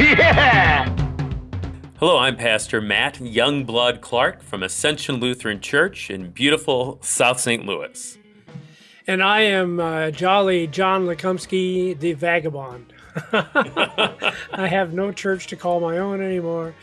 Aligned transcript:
Yeah! 0.00 0.84
Hello, 2.00 2.18
I'm 2.18 2.36
Pastor 2.36 2.80
Matt 2.80 3.14
Youngblood 3.14 4.00
Clark 4.00 4.42
from 4.42 4.64
Ascension 4.64 5.16
Lutheran 5.16 5.60
Church 5.60 6.10
in 6.10 6.30
beautiful 6.30 6.98
South 7.00 7.38
St. 7.38 7.64
Louis. 7.64 8.18
And 9.06 9.22
I 9.22 9.42
am 9.42 9.78
uh, 9.78 10.10
Jolly 10.10 10.66
John 10.66 11.06
Lekumsky, 11.06 11.98
the 11.98 12.14
vagabond. 12.14 12.92
I 13.32 14.66
have 14.68 14.92
no 14.92 15.12
church 15.12 15.46
to 15.48 15.56
call 15.56 15.78
my 15.78 15.98
own 15.98 16.20
anymore. 16.20 16.74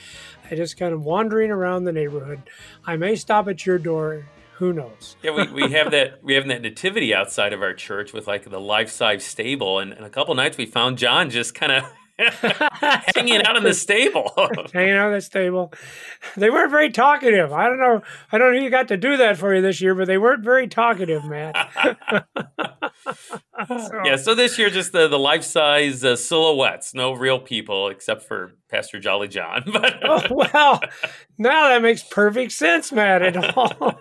I 0.49 0.55
just 0.55 0.77
kind 0.77 0.93
of 0.93 1.03
wandering 1.03 1.51
around 1.51 1.83
the 1.83 1.91
neighborhood. 1.91 2.41
I 2.85 2.95
may 2.95 3.17
stop 3.17 3.49
at 3.49 3.65
your 3.65 3.77
door. 3.77 4.25
Who 4.53 4.71
knows? 4.71 5.17
Yeah, 5.21 5.31
we, 5.31 5.63
we 5.63 5.71
have 5.73 5.91
that 5.91 6.23
we 6.23 6.35
have 6.35 6.47
that 6.47 6.61
nativity 6.61 7.13
outside 7.13 7.51
of 7.51 7.61
our 7.61 7.73
church 7.73 8.13
with 8.13 8.27
like 8.27 8.49
the 8.49 8.59
life 8.59 8.89
size 8.89 9.25
stable, 9.25 9.79
and, 9.79 9.91
and 9.91 10.05
a 10.05 10.09
couple 10.09 10.33
nights 10.35 10.55
we 10.55 10.65
found 10.65 10.97
John 10.97 11.29
just 11.29 11.55
kind 11.55 11.71
of 11.71 11.83
hanging 13.15 13.43
out 13.45 13.55
in 13.57 13.63
the 13.63 13.73
stable. 13.73 14.31
Hanging 14.73 14.93
out 14.95 15.07
in 15.07 15.13
the 15.13 15.21
stable. 15.21 15.73
They 16.37 16.49
weren't 16.49 16.71
very 16.71 16.89
talkative. 16.91 17.51
I 17.53 17.67
don't 17.67 17.79
know. 17.79 18.01
I 18.31 18.37
don't 18.37 18.53
know 18.53 18.57
who 18.59 18.63
you 18.63 18.69
got 18.69 18.87
to 18.89 18.97
do 18.97 19.17
that 19.17 19.37
for 19.37 19.53
you 19.55 19.61
this 19.61 19.81
year, 19.81 19.95
but 19.95 20.07
they 20.07 20.17
weren't 20.17 20.43
very 20.43 20.67
talkative, 20.67 21.25
Matt. 21.25 21.55
So- 23.67 24.01
yeah, 24.05 24.15
so 24.15 24.33
this 24.33 24.57
year 24.57 24.69
just 24.69 24.91
the 24.91 25.07
the 25.07 25.19
life 25.19 25.43
size 25.43 26.03
uh, 26.03 26.15
silhouettes, 26.15 26.93
no 26.95 27.13
real 27.13 27.39
people 27.39 27.89
except 27.89 28.23
for 28.23 28.53
Pastor 28.69 28.99
Jolly 28.99 29.27
John. 29.27 29.63
But 29.71 29.99
Oh, 30.03 30.21
well, 30.31 30.79
now 31.37 31.69
that 31.69 31.81
makes 31.81 32.01
perfect 32.03 32.51
sense, 32.53 32.91
Matt. 32.91 33.21
At 33.21 33.55
all. 33.57 33.93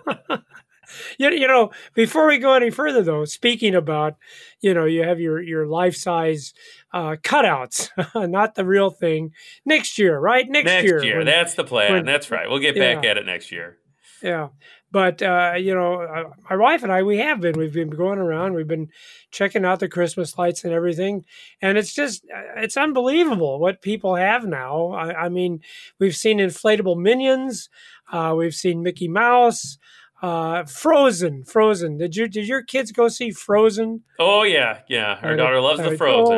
you, 1.17 1.29
you 1.29 1.47
know, 1.47 1.71
before 1.93 2.27
we 2.27 2.37
go 2.39 2.53
any 2.53 2.69
further, 2.71 3.03
though, 3.03 3.25
speaking 3.25 3.75
about, 3.75 4.15
you 4.61 4.73
know, 4.73 4.85
you 4.85 5.03
have 5.03 5.19
your 5.19 5.39
your 5.41 5.67
life 5.67 5.95
size 5.95 6.53
uh, 6.93 7.15
cutouts, 7.21 7.89
not 8.29 8.55
the 8.55 8.65
real 8.65 8.89
thing. 8.89 9.31
Next 9.65 9.97
year, 9.97 10.19
right? 10.19 10.47
Next, 10.47 10.65
next 10.65 10.85
year, 10.85 11.17
when- 11.17 11.25
that's 11.25 11.55
the 11.55 11.63
plan. 11.63 11.93
when- 11.93 12.05
that's 12.05 12.31
right. 12.31 12.49
We'll 12.49 12.59
get 12.59 12.75
back 12.75 13.03
yeah. 13.03 13.11
at 13.11 13.17
it 13.17 13.25
next 13.25 13.51
year. 13.51 13.77
yeah. 14.21 14.49
But 14.91 15.21
uh, 15.21 15.53
you 15.57 15.73
know, 15.73 16.01
uh, 16.01 16.31
my 16.49 16.57
wife 16.57 16.83
and 16.83 16.91
I, 16.91 17.03
we 17.03 17.17
have 17.19 17.39
been. 17.39 17.57
We've 17.57 17.73
been 17.73 17.89
going 17.89 18.19
around. 18.19 18.55
We've 18.55 18.67
been 18.67 18.89
checking 19.31 19.63
out 19.63 19.79
the 19.79 19.87
Christmas 19.87 20.37
lights 20.37 20.65
and 20.65 20.73
everything, 20.73 21.23
and 21.61 21.77
it's 21.77 21.93
just 21.93 22.25
uh, 22.25 22.59
it's 22.61 22.75
unbelievable 22.75 23.57
what 23.57 23.81
people 23.81 24.15
have 24.15 24.45
now. 24.45 24.89
I, 24.89 25.25
I 25.25 25.29
mean, 25.29 25.61
we've 25.97 26.15
seen 26.15 26.39
inflatable 26.39 26.97
minions. 26.97 27.69
Uh, 28.11 28.35
we've 28.37 28.55
seen 28.55 28.83
Mickey 28.83 29.07
Mouse. 29.07 29.77
Uh, 30.21 30.65
Frozen, 30.65 31.45
Frozen. 31.45 31.97
Did 31.97 32.15
you 32.15 32.27
did 32.27 32.47
your 32.47 32.61
kids 32.61 32.91
go 32.91 33.07
see 33.07 33.31
Frozen? 33.31 34.03
Oh 34.19 34.43
yeah, 34.43 34.81
yeah. 34.87 35.19
Our 35.23 35.35
daughter 35.35 35.61
loves 35.61 35.81
the 35.81 35.97
Frozen. 35.97 36.37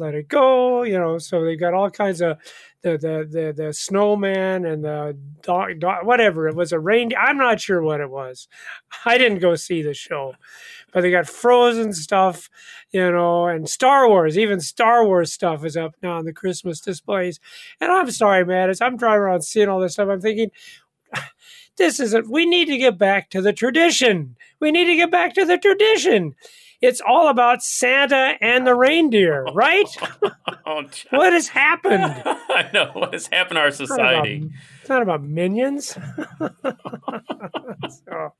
Let 0.00 0.14
it 0.14 0.28
go. 0.28 0.82
You 0.82 0.98
know, 0.98 1.18
so 1.18 1.44
they've 1.44 1.58
got 1.58 1.74
all 1.74 1.90
kinds 1.90 2.20
of 2.20 2.38
the 2.82 2.98
the 2.98 3.28
the, 3.30 3.64
the 3.64 3.72
snowman 3.72 4.64
and 4.64 4.84
the 4.84 5.16
dog, 5.42 5.78
dog, 5.80 6.04
whatever. 6.06 6.48
It 6.48 6.56
was 6.56 6.72
a 6.72 6.80
reindeer. 6.80 7.18
I'm 7.18 7.38
not 7.38 7.60
sure 7.60 7.82
what 7.82 8.00
it 8.00 8.10
was. 8.10 8.48
I 9.04 9.18
didn't 9.18 9.38
go 9.38 9.54
see 9.54 9.82
the 9.82 9.94
show, 9.94 10.34
but 10.92 11.02
they 11.02 11.10
got 11.10 11.28
Frozen 11.28 11.92
stuff, 11.94 12.50
you 12.90 13.10
know, 13.10 13.46
and 13.46 13.68
Star 13.68 14.08
Wars. 14.08 14.36
Even 14.38 14.60
Star 14.60 15.06
Wars 15.06 15.32
stuff 15.32 15.64
is 15.64 15.76
up 15.76 15.94
now 16.02 16.18
on 16.18 16.24
the 16.24 16.32
Christmas 16.32 16.80
displays. 16.80 17.40
And 17.80 17.90
I'm 17.90 18.10
sorry, 18.10 18.44
man, 18.44 18.70
as 18.70 18.80
I'm 18.80 18.96
driving 18.96 19.20
around 19.20 19.42
seeing 19.42 19.68
all 19.68 19.80
this 19.80 19.94
stuff, 19.94 20.08
I'm 20.10 20.20
thinking. 20.20 20.50
This 21.78 22.00
isn't. 22.00 22.30
We 22.30 22.44
need 22.44 22.66
to 22.66 22.76
get 22.76 22.98
back 22.98 23.30
to 23.30 23.40
the 23.40 23.54
tradition. 23.54 24.36
We 24.60 24.70
need 24.70 24.84
to 24.84 24.94
get 24.94 25.10
back 25.10 25.32
to 25.34 25.46
the 25.46 25.56
tradition. 25.56 26.34
It's 26.82 27.00
all 27.00 27.28
about 27.28 27.62
Santa 27.62 28.34
and 28.40 28.66
the 28.66 28.74
reindeer, 28.74 29.44
right? 29.54 29.86
Oh, 30.66 30.82
What 31.10 31.32
has 31.32 31.48
happened? 31.48 32.02
I 32.04 32.68
know 32.74 32.90
what 32.92 33.12
has 33.12 33.28
happened 33.28 33.56
to 33.56 33.60
our 33.60 33.68
It's 33.68 33.78
not 33.80 33.88
society. 33.88 34.36
about- 34.38 34.50
It's 34.80 34.88
not 34.88 35.02
about 35.02 35.22
minions. 35.22 35.96
So- 38.06 38.32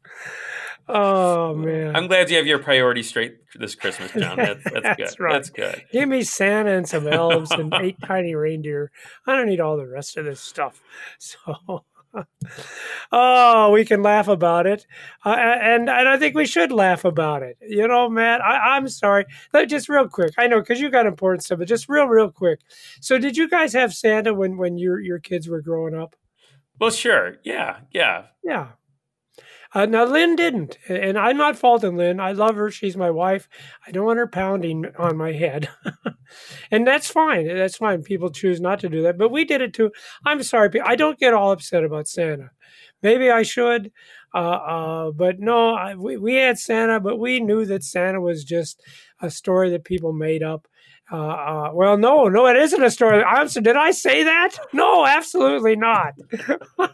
oh 0.89 1.55
man! 1.55 1.95
I'm 1.97 2.07
glad 2.07 2.31
you 2.31 2.37
have 2.37 2.47
your 2.47 2.59
priorities 2.59 3.09
straight 3.09 3.37
this 3.59 3.75
Christmas, 3.75 4.13
John. 4.13 4.37
That's, 4.37 4.63
that's, 4.65 4.83
That's 4.83 5.15
good. 5.17 5.23
right. 5.23 5.33
That's 5.33 5.51
good. 5.51 5.85
Give 5.93 6.09
me 6.09 6.23
Santa 6.23 6.71
and 6.73 6.89
some 6.89 7.07
elves 7.07 7.51
and 7.51 7.73
eight 7.81 7.97
tiny 8.05 8.35
reindeer. 8.35 8.91
I 9.27 9.37
don't 9.37 9.47
need 9.47 9.61
all 9.61 9.77
the 9.77 9.87
rest 9.87 10.17
of 10.17 10.25
this 10.25 10.41
stuff. 10.41 10.81
So, 11.19 11.85
oh, 13.13 13.71
we 13.71 13.85
can 13.85 14.03
laugh 14.03 14.29
about 14.29 14.67
it, 14.67 14.87
uh, 15.25 15.31
and 15.37 15.89
and 15.89 16.09
I 16.09 16.19
think 16.19 16.35
we 16.35 16.47
should 16.47 16.73
laugh 16.73 17.05
about 17.05 17.43
it. 17.43 17.57
You 17.61 17.87
know, 17.89 18.09
Matt. 18.09 18.41
I, 18.43 18.77
I'm 18.77 18.89
sorry. 18.89 19.25
Let- 19.53 19.69
Just 19.69 19.89
real 19.89 20.09
quick. 20.09 20.33
I 20.39 20.47
know 20.47 20.61
because 20.61 20.81
you 20.81 20.91
got 20.91 21.07
important 21.07 21.45
stuff, 21.45 21.59
but 21.59 21.69
just 21.69 21.89
real, 21.89 22.07
real 22.07 22.31
quick. 22.31 22.61
So, 23.01 23.19
did 23.19 23.37
you 23.37 23.49
guys 23.49 23.73
have 23.73 23.95
Santa 23.95 24.35
when 24.35 24.57
when 24.57 24.79
your 24.79 25.01
your 25.01 25.19
kids 25.19 25.49
were 25.49 25.63
growing 25.63 25.95
up? 25.95 26.17
Well, 26.79 26.91
sure. 26.91 27.37
Yeah, 27.45 27.79
yeah. 27.93 28.25
Yeah. 28.43 28.69
Uh, 29.75 29.87
now 29.87 30.05
Lynn 30.05 30.37
didn't, 30.37 30.77
and 30.87 31.19
I'm 31.19 31.39
not 31.39 31.57
faulting 31.57 31.97
Lynn. 31.97 32.21
I 32.21 32.33
love 32.33 32.57
her; 32.57 32.71
she's 32.71 32.97
my 32.97 33.11
wife. 33.11 33.49
I 33.87 33.91
don't 33.91 34.05
want 34.05 34.19
her 34.19 34.27
pounding 34.27 34.87
on 34.99 35.17
my 35.17 35.33
head, 35.33 35.71
and 36.71 36.87
that's 36.87 37.11
fine. 37.11 37.47
That's 37.47 37.77
fine. 37.79 38.03
People 38.03 38.31
choose 38.31 38.61
not 38.61 38.81
to 38.81 38.91
do 38.91 39.03
that, 39.03 39.17
but 39.17 39.31
we 39.31 39.45
did 39.45 39.63
it 39.63 39.73
too. 39.73 39.91
I'm 40.27 40.43
sorry. 40.43 40.71
I 40.85 40.95
don't 40.95 41.19
get 41.19 41.33
all 41.33 41.53
upset 41.53 41.85
about 41.85 42.07
Santa. 42.07 42.51
Maybe 43.03 43.31
I 43.31 43.43
should, 43.43 43.93
uh, 44.35 44.39
uh, 44.39 45.11
but 45.13 45.41
no. 45.41 45.75
I, 45.75 45.95
we 45.95 46.19
we 46.19 46.35
had 46.35 46.59
Santa, 46.59 47.01
but 47.01 47.19
we 47.19 47.41
knew 47.41 47.65
that 47.65 47.83
Santa 47.83 48.21
was 48.21 48.45
just 48.45 48.83
a 49.23 49.31
story 49.31 49.71
that 49.71 49.85
people 49.85 50.13
made 50.13 50.43
up. 50.43 50.69
Uh, 51.13 51.17
uh, 51.17 51.71
well, 51.75 51.99
no, 51.99 52.29
no, 52.29 52.47
it 52.47 52.57
isn't 52.57 52.83
a 52.83 52.91
story. 52.91 53.23
I'm 53.23 53.47
so. 53.49 53.61
Did 53.61 53.77
I 53.77 53.91
say 53.91 54.23
that? 54.25 54.57
No, 54.73 55.05
absolutely 55.07 55.77
not. 55.77 56.15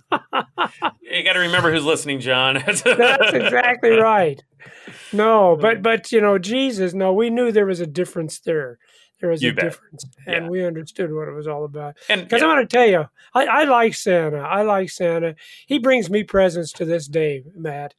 You 1.11 1.25
got 1.25 1.33
to 1.33 1.39
remember 1.41 1.73
who's 1.73 1.85
listening, 1.85 2.21
John. 2.21 2.55
That's 2.67 2.83
exactly 2.85 3.91
right. 3.91 4.43
No, 5.13 5.57
but 5.59 5.83
but 5.83 6.13
you 6.13 6.21
know, 6.21 6.39
Jesus. 6.39 6.93
No, 6.93 7.13
we 7.15 7.31
knew 7.31 7.51
there 7.51 7.65
was 7.67 7.81
a 7.81 7.87
difference 7.87 8.41
there. 8.41 8.79
There 9.21 9.31
was 9.31 9.43
You 9.43 9.51
a 9.51 9.55
bet. 9.55 9.65
difference, 9.65 10.05
and 10.27 10.45
Yeah. 10.45 10.51
we 10.51 10.65
understood 10.67 11.13
what 11.13 11.27
it 11.29 11.33
was 11.35 11.49
all 11.49 11.65
about. 11.65 11.97
And 12.09 12.23
Because 12.23 12.43
I'm 12.43 12.51
going 12.51 12.67
to 12.67 12.77
tell 12.77 12.87
you, 12.87 13.07
I, 13.35 13.47
I 13.47 13.65
like 13.65 13.95
Santa. 13.95 14.39
I 14.39 14.63
like 14.63 14.91
Santa. 14.91 15.35
He 15.67 15.79
brings 15.79 16.11
me 16.11 16.23
presents 16.25 16.73
to 16.75 16.85
this 16.85 17.09
day, 17.09 17.43
Matt. 17.57 17.95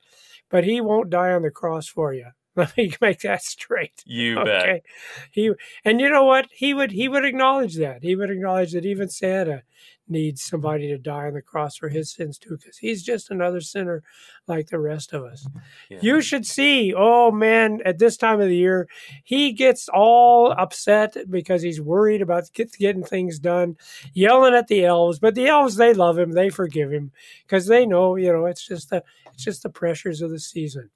But 0.52 0.64
he 0.64 0.80
won't 0.80 1.10
die 1.10 1.32
on 1.32 1.42
the 1.42 1.52
cross 1.52 1.88
for 1.88 2.14
you. 2.14 2.28
Let 2.60 2.76
me 2.78 2.94
make 3.02 3.22
that 3.22 3.42
straight. 3.42 4.04
you 4.06 4.44
bet. 4.44 4.84
He 5.32 5.52
and 5.86 6.02
you 6.02 6.10
know 6.10 6.26
what? 6.26 6.48
He 6.52 6.74
would 6.74 6.92
he 6.92 7.08
would 7.08 7.26
acknowledge 7.26 7.76
that. 7.78 8.04
He 8.04 8.16
would 8.16 8.30
acknowledge 8.30 8.74
that 8.74 8.86
even 8.86 9.10
Santa 9.10 9.64
needs 10.10 10.42
somebody 10.42 10.88
to 10.88 10.98
die 10.98 11.28
on 11.28 11.34
the 11.34 11.42
cross 11.42 11.78
for 11.78 11.88
his 11.88 12.12
sins 12.12 12.38
too, 12.38 12.58
because 12.58 12.78
he's 12.78 13.04
just 13.04 13.30
another 13.30 13.62
sinner 13.62 14.04
like 14.48 14.68
the 14.68 14.80
rest 14.80 15.14
of 15.14 15.24
us. 15.24 15.48
Yeah. 15.90 16.00
You 16.02 16.22
should 16.22 16.46
see, 16.46 16.94
oh 16.98 17.32
man, 17.32 17.80
at 17.86 18.00
this 18.00 18.18
time 18.18 18.42
of 18.42 18.48
the 18.48 18.56
year, 18.56 18.88
he 19.24 19.54
gets 19.54 19.88
all 19.88 20.52
upset 20.52 21.16
because 21.30 21.62
he's 21.62 21.80
worried 21.80 22.22
about 22.22 22.52
get, 22.54 22.74
getting 22.74 23.04
things 23.04 23.40
done, 23.40 23.78
yelling 24.14 24.56
at 24.56 24.68
the 24.68 24.84
elves. 24.84 25.20
But 25.20 25.36
the 25.36 25.48
elves, 25.48 25.76
they 25.76 25.94
love 25.94 26.18
him, 26.18 26.32
they 26.32 26.50
forgive 26.50 26.92
him 26.92 27.12
because 27.46 27.68
they 27.68 27.86
know, 27.86 28.16
you 28.16 28.34
know, 28.34 28.48
it's 28.48 28.68
just 28.68 28.90
the 28.90 29.04
it's 29.34 29.44
just 29.44 29.64
the 29.64 29.70
pressures 29.70 30.22
of 30.22 30.32
the 30.32 30.40
season. 30.40 30.90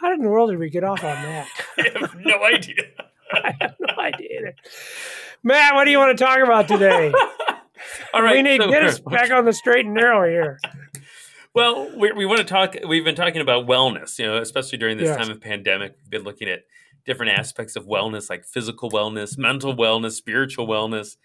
How 0.00 0.12
in 0.14 0.22
the 0.22 0.28
world 0.28 0.50
did 0.50 0.58
we 0.58 0.70
get 0.70 0.84
off 0.84 1.04
on 1.04 1.22
that? 1.22 1.46
I 1.78 1.88
have 1.98 2.16
no 2.18 2.42
idea. 2.42 2.82
I 3.32 3.54
have 3.60 3.74
no 3.78 4.02
idea. 4.02 4.54
Matt, 5.42 5.74
what 5.74 5.84
do 5.84 5.90
you 5.90 5.98
want 5.98 6.16
to 6.16 6.24
talk 6.24 6.38
about 6.40 6.68
today? 6.68 7.12
All 8.12 8.22
right. 8.22 8.36
we 8.36 8.42
need 8.42 8.58
to 8.58 8.64
so- 8.64 8.70
get 8.70 8.84
us 8.84 8.98
back 9.00 9.30
on 9.30 9.44
the 9.44 9.52
straight 9.52 9.84
and 9.84 9.94
narrow 9.94 10.28
here. 10.28 10.58
Well, 11.54 11.90
we, 11.96 12.12
we 12.12 12.26
want 12.26 12.38
to 12.38 12.44
talk. 12.44 12.76
We've 12.86 13.04
been 13.04 13.16
talking 13.16 13.40
about 13.40 13.66
wellness, 13.66 14.18
you 14.18 14.26
know, 14.26 14.38
especially 14.38 14.78
during 14.78 14.98
this 14.98 15.08
Yes. 15.08 15.16
time 15.16 15.30
of 15.30 15.40
pandemic. 15.40 15.96
We've 16.00 16.10
been 16.10 16.22
looking 16.22 16.48
at 16.48 16.60
different 17.04 17.32
aspects 17.38 17.74
of 17.76 17.86
wellness, 17.86 18.30
like 18.30 18.44
physical 18.44 18.90
wellness, 18.90 19.36
mental 19.36 19.74
wellness, 19.74 20.12
spiritual 20.12 20.68
wellness. 20.68 21.16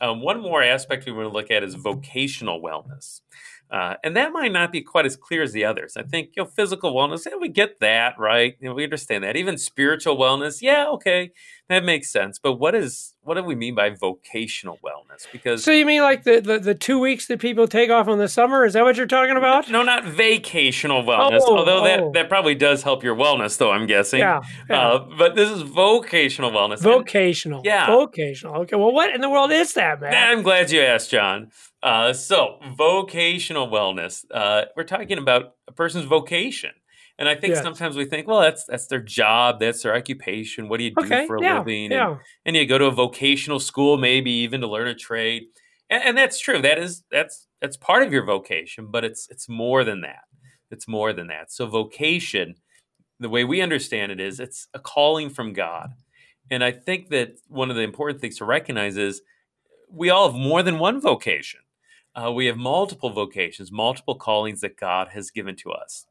Um, 0.00 0.20
one 0.22 0.40
more 0.40 0.62
aspect 0.62 1.04
we 1.06 1.12
want 1.12 1.28
to 1.28 1.32
look 1.32 1.50
at 1.50 1.62
is 1.64 1.74
vocational 1.74 2.60
wellness. 2.62 3.20
Uh, 3.72 3.94
and 4.04 4.14
that 4.14 4.32
might 4.32 4.52
not 4.52 4.70
be 4.70 4.82
quite 4.82 5.06
as 5.06 5.16
clear 5.16 5.42
as 5.42 5.52
the 5.52 5.64
others. 5.64 5.96
I 5.96 6.02
think 6.02 6.32
you 6.36 6.42
know 6.42 6.48
physical 6.48 6.94
wellness, 6.94 7.24
yeah, 7.24 7.38
we 7.40 7.48
get 7.48 7.80
that 7.80 8.18
right. 8.18 8.54
You 8.60 8.68
know, 8.68 8.74
we 8.74 8.84
understand 8.84 9.24
that. 9.24 9.34
Even 9.34 9.56
spiritual 9.56 10.18
wellness, 10.18 10.60
yeah, 10.60 10.86
okay, 10.88 11.30
that 11.70 11.82
makes 11.82 12.12
sense. 12.12 12.38
But 12.38 12.54
what 12.54 12.74
is 12.74 13.14
what 13.22 13.34
do 13.36 13.42
we 13.42 13.54
mean 13.54 13.74
by 13.74 13.88
vocational 13.88 14.78
wellness? 14.84 15.26
Because 15.32 15.64
So 15.64 15.70
you 15.70 15.86
mean 15.86 16.02
like 16.02 16.24
the, 16.24 16.40
the, 16.40 16.58
the 16.58 16.74
two 16.74 16.98
weeks 16.98 17.28
that 17.28 17.40
people 17.40 17.66
take 17.66 17.88
off 17.88 18.08
in 18.08 18.18
the 18.18 18.28
summer? 18.28 18.66
Is 18.66 18.74
that 18.74 18.84
what 18.84 18.96
you're 18.96 19.06
talking 19.06 19.38
about? 19.38 19.70
no, 19.70 19.82
not 19.82 20.04
vacational 20.04 21.02
wellness. 21.02 21.40
Oh, 21.42 21.56
although 21.56 21.80
oh. 21.80 21.84
that 21.84 22.12
that 22.12 22.28
probably 22.28 22.54
does 22.54 22.82
help 22.82 23.02
your 23.02 23.16
wellness, 23.16 23.56
though 23.56 23.70
I'm 23.70 23.86
guessing. 23.86 24.20
Yeah, 24.20 24.42
yeah. 24.68 24.86
Uh, 24.86 25.08
but 25.16 25.34
this 25.34 25.48
is 25.48 25.62
vocational 25.62 26.50
wellness. 26.50 26.74
And- 26.74 26.92
Vocational. 26.92 27.62
Yeah. 27.64 27.86
Vocational. 27.86 28.56
Okay. 28.62 28.76
Well, 28.76 28.92
what 28.92 29.14
in 29.14 29.22
the 29.22 29.30
world 29.30 29.50
is 29.50 29.72
that, 29.74 29.98
man? 29.98 30.12
I'm 30.12 30.42
glad 30.42 30.70
you 30.70 30.82
asked, 30.82 31.10
John. 31.10 31.50
Uh, 31.82 32.12
so, 32.12 32.58
vocational 32.76 33.68
wellness. 33.68 34.24
Uh, 34.30 34.66
we're 34.76 34.84
talking 34.84 35.18
about 35.18 35.54
a 35.66 35.72
person's 35.72 36.04
vocation, 36.04 36.70
and 37.18 37.28
I 37.28 37.34
think 37.34 37.54
Yes. 37.54 37.62
sometimes 37.62 37.96
we 37.96 38.04
think, 38.04 38.28
well, 38.28 38.40
that's 38.40 38.64
that's 38.64 38.86
their 38.86 39.00
job, 39.00 39.58
that's 39.58 39.82
their 39.82 39.94
occupation. 39.96 40.68
What 40.68 40.78
do 40.78 40.84
you 40.84 40.90
do 40.94 41.04
okay. 41.04 41.26
for 41.26 41.36
a 41.36 41.42
yeah. 41.42 41.58
living? 41.58 41.86
And, 41.86 41.92
Yeah. 41.92 42.18
and 42.46 42.54
you 42.54 42.66
go 42.66 42.78
to 42.78 42.86
a 42.86 42.92
vocational 42.92 43.58
school, 43.58 43.96
maybe 43.96 44.30
even 44.30 44.60
to 44.60 44.68
learn 44.68 44.86
a 44.86 44.94
trade, 44.94 45.44
and, 45.90 46.04
and 46.04 46.18
that's 46.18 46.38
true. 46.38 46.62
That 46.62 46.78
is 46.78 47.02
that's 47.10 47.48
that's 47.60 47.76
part 47.76 48.04
of 48.04 48.12
your 48.12 48.24
vocation, 48.24 48.86
but 48.86 49.04
it's 49.04 49.28
it's 49.28 49.48
more 49.48 49.82
than 49.82 50.02
that. 50.02 50.22
It's 50.70 50.86
more 50.86 51.12
than 51.12 51.26
that. 51.28 51.50
So, 51.50 51.66
vocation, 51.66 52.54
the 53.18 53.28
way 53.28 53.42
we 53.42 53.60
understand 53.60 54.12
it 54.12 54.20
is, 54.20 54.38
it's 54.38 54.68
a 54.72 54.78
calling 54.78 55.30
from 55.30 55.52
God, 55.52 55.90
and 56.48 56.62
I 56.62 56.70
think 56.70 57.08
that 57.08 57.38
one 57.48 57.70
of 57.70 57.76
the 57.76 57.82
important 57.82 58.20
things 58.20 58.38
to 58.38 58.44
recognize 58.44 58.96
is 58.96 59.20
we 59.90 60.10
all 60.10 60.30
have 60.30 60.40
more 60.40 60.62
than 60.62 60.78
one 60.78 61.00
vocation. 61.00 61.60
Uh, 62.14 62.30
we 62.30 62.46
have 62.46 62.56
multiple 62.56 63.10
vocations, 63.10 63.72
multiple 63.72 64.14
callings 64.14 64.60
that 64.60 64.76
God 64.76 65.08
has 65.08 65.30
given 65.30 65.56
to 65.56 65.72
us. 65.72 66.06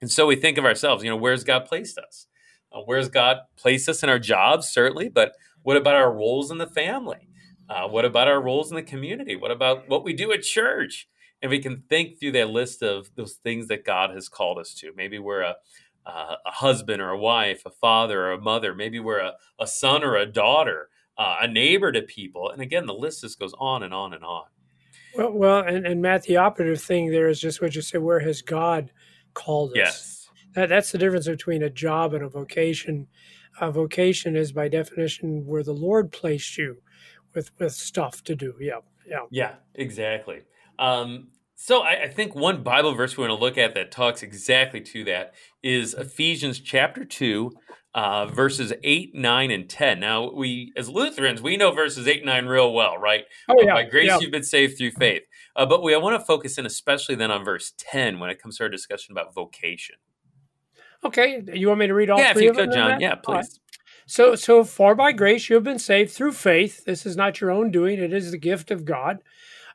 And 0.00 0.10
so 0.10 0.26
we 0.26 0.36
think 0.36 0.58
of 0.58 0.64
ourselves, 0.64 1.02
you 1.02 1.10
know, 1.10 1.16
where's 1.16 1.44
God 1.44 1.66
placed 1.66 1.98
us? 1.98 2.26
Uh, 2.72 2.80
where's 2.80 3.08
God 3.08 3.38
placed 3.56 3.88
us 3.88 4.02
in 4.02 4.08
our 4.08 4.18
jobs, 4.18 4.68
certainly, 4.68 5.08
but 5.08 5.34
what 5.62 5.76
about 5.76 5.96
our 5.96 6.12
roles 6.12 6.50
in 6.50 6.58
the 6.58 6.66
family? 6.66 7.28
Uh, 7.68 7.86
what 7.88 8.04
about 8.04 8.28
our 8.28 8.40
roles 8.40 8.70
in 8.70 8.76
the 8.76 8.82
community? 8.82 9.36
What 9.36 9.50
about 9.50 9.88
what 9.88 10.04
we 10.04 10.12
do 10.12 10.32
at 10.32 10.42
church? 10.42 11.08
And 11.42 11.50
we 11.50 11.58
can 11.58 11.82
think 11.88 12.18
through 12.18 12.32
that 12.32 12.50
list 12.50 12.82
of 12.82 13.10
those 13.16 13.34
things 13.34 13.68
that 13.68 13.84
God 13.84 14.10
has 14.10 14.28
called 14.28 14.58
us 14.58 14.74
to. 14.74 14.92
Maybe 14.96 15.18
we're 15.18 15.42
a, 15.42 15.56
uh, 16.06 16.36
a 16.46 16.50
husband 16.50 17.00
or 17.02 17.10
a 17.10 17.18
wife, 17.18 17.62
a 17.66 17.70
father 17.70 18.26
or 18.26 18.32
a 18.32 18.40
mother. 18.40 18.74
Maybe 18.74 19.00
we're 19.00 19.20
a, 19.20 19.34
a 19.58 19.66
son 19.66 20.04
or 20.04 20.16
a 20.16 20.26
daughter, 20.26 20.88
uh, 21.18 21.36
a 21.40 21.48
neighbor 21.48 21.92
to 21.92 22.02
people. 22.02 22.50
And 22.50 22.62
again, 22.62 22.86
the 22.86 22.94
list 22.94 23.22
just 23.22 23.38
goes 23.38 23.54
on 23.58 23.82
and 23.82 23.94
on 23.94 24.14
and 24.14 24.24
on. 24.24 24.44
Well, 25.16 25.32
well 25.32 25.58
and, 25.60 25.86
and 25.86 26.02
Matt, 26.02 26.22
the 26.22 26.36
operative 26.36 26.80
thing 26.80 27.10
there 27.10 27.28
is 27.28 27.40
just 27.40 27.60
what 27.60 27.74
you 27.74 27.82
said. 27.82 28.02
Where 28.02 28.20
has 28.20 28.42
God 28.42 28.92
called 29.34 29.72
us? 29.72 29.76
Yes. 29.76 30.28
That, 30.54 30.68
that's 30.68 30.92
the 30.92 30.98
difference 30.98 31.26
between 31.26 31.62
a 31.62 31.70
job 31.70 32.14
and 32.14 32.24
a 32.24 32.28
vocation. 32.28 33.06
A 33.60 33.70
vocation 33.70 34.36
is, 34.36 34.52
by 34.52 34.68
definition, 34.68 35.44
where 35.46 35.62
the 35.62 35.72
Lord 35.72 36.12
placed 36.12 36.56
you 36.56 36.78
with 37.34 37.50
with 37.58 37.72
stuff 37.72 38.22
to 38.24 38.34
do. 38.34 38.54
Yeah, 38.60 38.80
yeah. 39.06 39.26
Yeah, 39.30 39.54
exactly. 39.74 40.42
Um, 40.78 41.28
so 41.62 41.82
I, 41.82 42.04
I 42.04 42.08
think 42.08 42.34
one 42.34 42.62
Bible 42.62 42.94
verse 42.94 43.16
we 43.16 43.26
want 43.26 43.38
to 43.38 43.44
look 43.44 43.58
at 43.58 43.74
that 43.74 43.90
talks 43.90 44.22
exactly 44.22 44.80
to 44.80 45.04
that 45.04 45.34
is 45.62 45.92
Ephesians 45.94 46.58
chapter 46.58 47.04
2, 47.04 47.52
uh, 47.94 48.26
verses 48.26 48.72
8, 48.82 49.14
9, 49.14 49.50
and 49.50 49.68
10. 49.68 50.00
Now, 50.00 50.30
we, 50.32 50.72
as 50.76 50.88
Lutherans, 50.88 51.42
we 51.42 51.56
know 51.56 51.72
verses 51.72 52.06
8 52.06 52.18
and 52.18 52.26
9 52.26 52.46
real 52.46 52.72
well, 52.72 52.96
right? 52.98 53.24
Oh 53.48 53.60
yeah. 53.62 53.74
By 53.74 53.82
grace 53.84 54.06
yeah. 54.06 54.18
you've 54.20 54.30
been 54.30 54.42
saved 54.42 54.78
through 54.78 54.92
faith. 54.92 55.22
Uh, 55.56 55.66
but 55.66 55.82
we 55.82 55.94
I 55.94 55.98
want 55.98 56.18
to 56.20 56.24
focus 56.24 56.58
in 56.58 56.66
especially 56.66 57.16
then 57.16 57.30
on 57.30 57.44
verse 57.44 57.72
10 57.78 58.20
when 58.20 58.30
it 58.30 58.40
comes 58.40 58.58
to 58.58 58.64
our 58.64 58.68
discussion 58.68 59.12
about 59.12 59.34
vocation. 59.34 59.96
Okay. 61.04 61.42
You 61.52 61.68
want 61.68 61.80
me 61.80 61.86
to 61.86 61.94
read 61.94 62.10
all 62.10 62.18
yeah, 62.18 62.30
if 62.30 62.34
three 62.34 62.44
you 62.44 62.50
of 62.50 62.56
them? 62.56 62.68
could, 62.68 62.74
John. 62.74 63.00
Yeah, 63.00 63.10
right. 63.10 63.22
please. 63.22 63.60
So, 64.06 64.34
so 64.34 64.64
for 64.64 64.94
by 64.94 65.12
grace 65.12 65.48
you 65.48 65.54
have 65.54 65.64
been 65.64 65.78
saved 65.78 66.12
through 66.12 66.32
faith. 66.32 66.84
This 66.84 67.06
is 67.06 67.16
not 67.16 67.40
your 67.40 67.50
own 67.50 67.70
doing; 67.70 67.98
it 67.98 68.12
is 68.12 68.32
the 68.32 68.38
gift 68.38 68.70
of 68.70 68.84
God, 68.84 69.18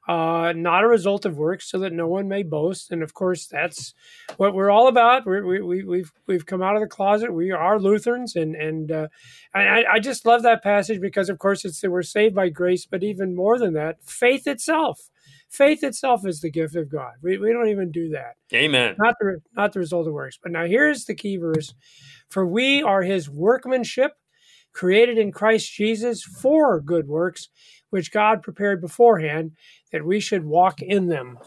uh, 0.08 0.54
not 0.56 0.84
a 0.84 0.88
result 0.88 1.26
of 1.26 1.38
works, 1.38 1.70
so 1.70 1.80
that 1.80 1.94
no 1.94 2.08
one 2.08 2.28
may 2.28 2.44
boast. 2.44 2.92
And 2.92 3.02
of 3.02 3.14
course, 3.14 3.48
that's 3.48 3.94
what 4.38 4.54
we're 4.54 4.70
all 4.70 4.88
about. 4.88 5.26
We're, 5.26 5.46
we, 5.46 5.62
we, 5.62 5.84
we've 5.84 6.12
we've 6.28 6.46
come 6.46 6.62
out 6.62 6.76
of 6.76 6.82
the 6.82 6.88
closet. 6.88 7.34
We 7.34 7.52
are 7.52 7.80
Lutherans, 7.80 8.36
and 8.36 8.56
and 8.56 8.92
uh, 8.92 9.08
I, 9.54 9.84
I 9.94 10.00
just 10.00 10.26
love 10.26 10.44
that 10.44 10.64
passage 10.64 11.02
because, 11.02 11.30
of 11.30 11.40
course, 11.40 11.66
it's 11.66 11.82
that 11.82 11.92
we're 11.92 12.04
saved 12.04 12.36
by 12.36 12.50
grace, 12.50 12.86
but 12.86 13.04
even 13.04 13.36
more 13.36 13.58
than 13.58 13.74
that, 13.74 13.98
faith 14.04 14.46
itself. 14.48 15.10
Faith 15.50 15.84
itself 15.84 16.26
is 16.26 16.42
the 16.42 16.52
gift 16.52 16.76
of 16.76 16.92
God. 16.92 17.14
We, 17.22 17.38
we 17.38 17.54
don't 17.54 17.70
even 17.70 17.92
do 17.92 18.10
that 18.10 18.36
Amen. 18.54 18.96
not 19.00 19.16
the 19.20 19.40
not 19.56 19.74
the 19.74 19.80
result 19.80 20.08
of 20.08 20.14
works. 20.14 20.38
But 20.42 20.52
now 20.52 20.66
here's 20.66 21.06
the 21.06 21.16
key 21.16 21.38
verse: 21.38 21.74
For 22.30 22.46
we 22.46 22.84
are 22.84 23.02
His 23.02 23.30
workmanship, 23.30 24.12
created 24.74 25.18
in 25.18 25.32
Christ 25.32 25.74
Jesus 25.74 26.24
for 26.24 26.80
good 26.82 27.08
works, 27.08 27.50
which 27.96 28.12
God 28.12 28.44
prepared 28.44 28.82
beforehand 28.82 29.54
that 29.94 30.06
we 30.06 30.20
should 30.20 30.44
walk 30.44 30.82
in 30.82 31.08
them. 31.08 31.40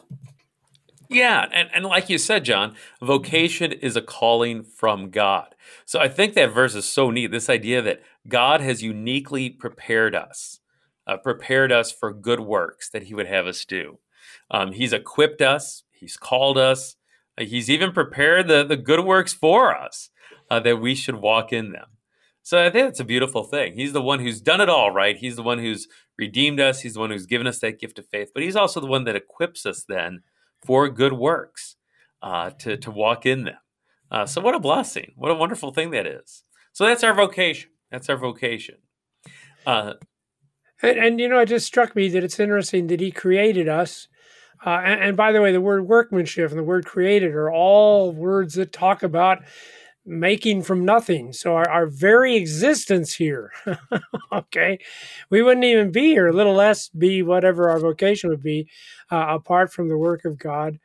Yeah, 1.10 1.46
and, 1.52 1.68
and 1.74 1.84
like 1.84 2.08
you 2.08 2.16
said, 2.16 2.44
John, 2.44 2.74
vocation 3.02 3.70
is 3.70 3.96
a 3.96 4.02
calling 4.02 4.64
from 4.64 5.10
God. 5.10 5.54
So 5.84 6.00
I 6.00 6.08
think 6.08 6.32
that 6.34 6.54
verse 6.54 6.74
is 6.74 6.86
so 6.86 7.10
neat. 7.10 7.30
This 7.30 7.50
idea 7.50 7.82
that 7.82 8.00
God 8.26 8.62
has 8.62 8.82
uniquely 8.82 9.50
prepared 9.50 10.14
us, 10.14 10.60
uh, 11.06 11.18
prepared 11.18 11.70
us 11.70 11.92
for 11.92 12.14
good 12.14 12.40
works 12.40 12.88
that 12.88 13.04
He 13.04 13.14
would 13.14 13.26
have 13.26 13.46
us 13.46 13.66
do. 13.66 13.98
Um, 14.50 14.72
he's 14.72 14.94
equipped 14.94 15.42
us. 15.42 15.84
He's 15.92 16.16
called 16.16 16.56
us. 16.56 16.96
uh, 17.38 17.44
he's 17.44 17.68
even 17.68 17.92
prepared 17.92 18.48
the 18.48 18.64
the 18.64 18.76
good 18.76 19.04
works 19.04 19.34
for 19.34 19.76
us 19.76 20.08
uh, 20.50 20.60
that 20.60 20.80
we 20.80 20.94
should 20.94 21.16
walk 21.16 21.52
in 21.52 21.72
them. 21.72 21.88
So 22.42 22.58
I 22.58 22.70
think 22.70 22.86
that's 22.86 23.00
a 23.00 23.04
beautiful 23.04 23.44
thing. 23.44 23.74
He's 23.74 23.92
the 23.92 24.00
one 24.00 24.20
who's 24.20 24.40
done 24.40 24.62
it 24.62 24.70
all, 24.70 24.90
right? 24.90 25.18
He's 25.18 25.36
the 25.36 25.42
one 25.42 25.58
who's 25.58 25.86
redeemed 26.18 26.60
us. 26.60 26.80
He's 26.80 26.94
the 26.94 27.00
one 27.00 27.10
who's 27.10 27.26
given 27.26 27.46
us 27.46 27.60
that 27.60 27.78
gift 27.78 27.98
of 27.98 28.06
faith. 28.08 28.32
But 28.34 28.42
He's 28.42 28.56
also 28.56 28.80
the 28.80 28.86
one 28.86 29.04
that 29.04 29.16
equips 29.16 29.64
us 29.64 29.84
then 29.88 30.22
for 30.64 30.88
good 30.88 31.12
works 31.12 31.76
uh, 32.22 32.50
to 32.58 32.76
to 32.76 32.90
walk 32.90 33.24
in 33.24 33.44
them. 33.44 33.58
Uh, 34.10 34.26
so 34.26 34.40
what 34.40 34.54
a 34.54 34.60
blessing! 34.60 35.12
What 35.16 35.30
a 35.30 35.34
wonderful 35.34 35.72
thing 35.72 35.90
that 35.92 36.06
is. 36.06 36.44
So 36.72 36.84
that's 36.84 37.04
our 37.04 37.14
vocation. 37.14 37.70
That's 37.90 38.08
our 38.08 38.16
vocation. 38.16 38.76
Uh, 39.66 39.94
And, 40.82 40.98
and 40.98 41.20
you 41.20 41.28
know, 41.28 41.40
it 41.40 41.46
just 41.46 41.66
struck 41.66 41.96
me 41.96 42.08
that 42.10 42.22
it's 42.22 42.38
interesting 42.38 42.86
that 42.88 43.00
He 43.00 43.10
created 43.10 43.68
us. 43.68 44.08
Uh, 44.64 44.80
and, 44.84 45.00
and 45.02 45.16
by 45.16 45.32
the 45.32 45.40
way, 45.40 45.52
the 45.52 45.60
word 45.60 45.86
workmanship 45.88 46.50
and 46.50 46.58
the 46.58 46.64
word 46.64 46.86
created 46.86 47.34
are 47.34 47.50
all 47.50 48.12
words 48.12 48.54
that 48.54 48.72
talk 48.72 49.02
about 49.02 49.42
making 50.08 50.62
from 50.62 50.84
nothing. 50.84 51.32
So 51.32 51.54
our, 51.54 51.68
our 51.68 51.86
very 51.86 52.34
existence 52.36 53.14
here, 53.14 53.52
okay, 54.32 54.78
we 55.30 55.42
wouldn't 55.42 55.64
even 55.64 55.92
be 55.92 56.06
here, 56.08 56.30
little 56.32 56.54
less 56.54 56.88
be 56.88 57.22
whatever 57.22 57.68
our 57.70 57.78
vocation 57.78 58.30
would 58.30 58.42
be, 58.42 58.68
uh, 59.12 59.26
apart 59.28 59.72
from 59.72 59.88
the 59.88 59.98
work 59.98 60.24
of 60.24 60.38
God. 60.38 60.78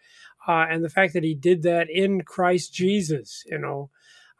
Uh, 0.45 0.65
and 0.69 0.83
the 0.83 0.89
fact 0.89 1.13
that 1.13 1.23
he 1.23 1.33
did 1.33 1.63
that 1.63 1.89
in 1.89 2.21
Christ 2.21 2.73
Jesus, 2.73 3.43
you 3.45 3.57
know, 3.57 3.89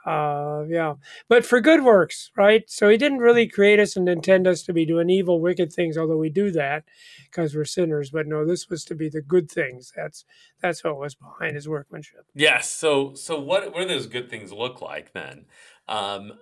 uh, 0.05 0.63
yeah, 0.67 0.95
but 1.29 1.45
for 1.45 1.62
good 1.62 1.83
works, 1.83 2.31
right? 2.36 2.63
So 2.69 2.89
he 2.89 2.98
didn't 2.98 3.19
really 3.19 3.48
create 3.48 3.79
us 3.79 3.95
and 3.95 4.07
intend 4.10 4.48
us 4.48 4.63
to 4.63 4.74
be 4.74 4.86
doing 4.86 5.10
evil, 5.10 5.39
wicked 5.39 5.72
things, 5.72 5.98
although 5.98 6.17
we 6.17 6.29
do 6.29 6.51
that 6.51 6.83
because 7.25 7.55
we're 7.55 7.65
sinners. 7.65 8.10
But 8.10 8.27
no, 8.27 8.45
this 8.45 8.69
was 8.69 8.83
to 8.86 8.95
be 8.95 9.10
the 9.10 9.22
good 9.22 9.50
things. 9.50 9.93
That's 9.95 10.25
that's 10.62 10.83
what 10.83 10.98
was 10.98 11.15
behind 11.15 11.55
his 11.55 11.69
workmanship. 11.69 12.25
Yes. 12.36 12.69
So 12.69 13.13
so 13.13 13.39
what 13.39 13.74
what 13.74 13.81
do 13.81 13.88
those 13.88 14.07
good 14.07 14.29
things 14.29 14.51
look 14.51 14.81
like 14.81 15.13
then? 15.13 15.45
Um 15.88 16.33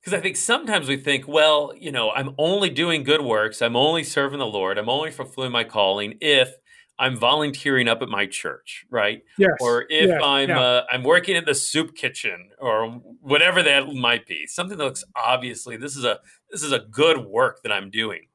because 0.00 0.20
I 0.20 0.22
think 0.22 0.36
sometimes 0.36 0.86
we 0.86 0.98
think, 0.98 1.26
well, 1.26 1.72
you 1.76 1.90
know, 1.90 2.12
I'm 2.12 2.30
only 2.38 2.70
doing 2.70 3.02
good 3.02 3.22
works, 3.22 3.60
I'm 3.60 3.74
only 3.74 4.04
serving 4.04 4.38
the 4.38 4.46
Lord, 4.46 4.78
I'm 4.78 4.88
only 4.88 5.10
fulfilling 5.10 5.50
my 5.50 5.64
calling 5.64 6.16
if 6.20 6.54
I'm 6.98 7.16
volunteering 7.16 7.88
up 7.88 8.00
at 8.00 8.08
my 8.08 8.26
church, 8.26 8.86
right? 8.90 9.22
Yes. 9.36 9.50
Or 9.60 9.82
if 9.88 10.08
yes, 10.08 10.20
I'm 10.22 10.48
yeah. 10.48 10.60
uh, 10.60 10.84
I'm 10.90 11.02
working 11.02 11.36
at 11.36 11.44
the 11.44 11.54
soup 11.54 11.94
kitchen 11.94 12.50
or 12.58 12.88
whatever 13.20 13.62
that 13.62 13.92
might 13.94 14.26
be, 14.26 14.46
something 14.46 14.78
that 14.78 14.84
looks 14.84 15.04
obviously 15.14 15.76
this 15.76 15.96
is 15.96 16.04
a 16.04 16.20
this 16.50 16.62
is 16.62 16.72
a 16.72 16.80
good 16.80 17.18
work 17.26 17.62
that 17.62 17.72
I'm 17.72 17.90
doing. 17.90 18.26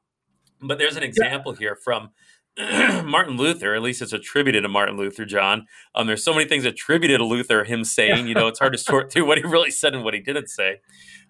But 0.60 0.78
there's 0.78 0.96
an 0.96 1.02
example 1.02 1.52
here 1.52 1.76
from 1.84 2.10
Martin 3.04 3.38
Luther, 3.38 3.74
at 3.74 3.80
least 3.80 4.02
it's 4.02 4.12
attributed 4.12 4.62
to 4.62 4.68
Martin 4.68 4.96
Luther, 4.96 5.24
John. 5.24 5.66
Um, 5.94 6.06
there's 6.06 6.22
so 6.22 6.34
many 6.34 6.46
things 6.46 6.66
attributed 6.66 7.18
to 7.18 7.24
Luther, 7.24 7.64
him 7.64 7.82
saying, 7.82 8.28
you 8.28 8.34
know, 8.34 8.46
it's 8.46 8.58
hard 8.58 8.74
to 8.74 8.78
sort 8.78 9.10
through 9.10 9.26
what 9.26 9.38
he 9.38 9.44
really 9.44 9.70
said 9.70 9.94
and 9.94 10.04
what 10.04 10.12
he 10.12 10.20
didn't 10.20 10.48
say. 10.48 10.80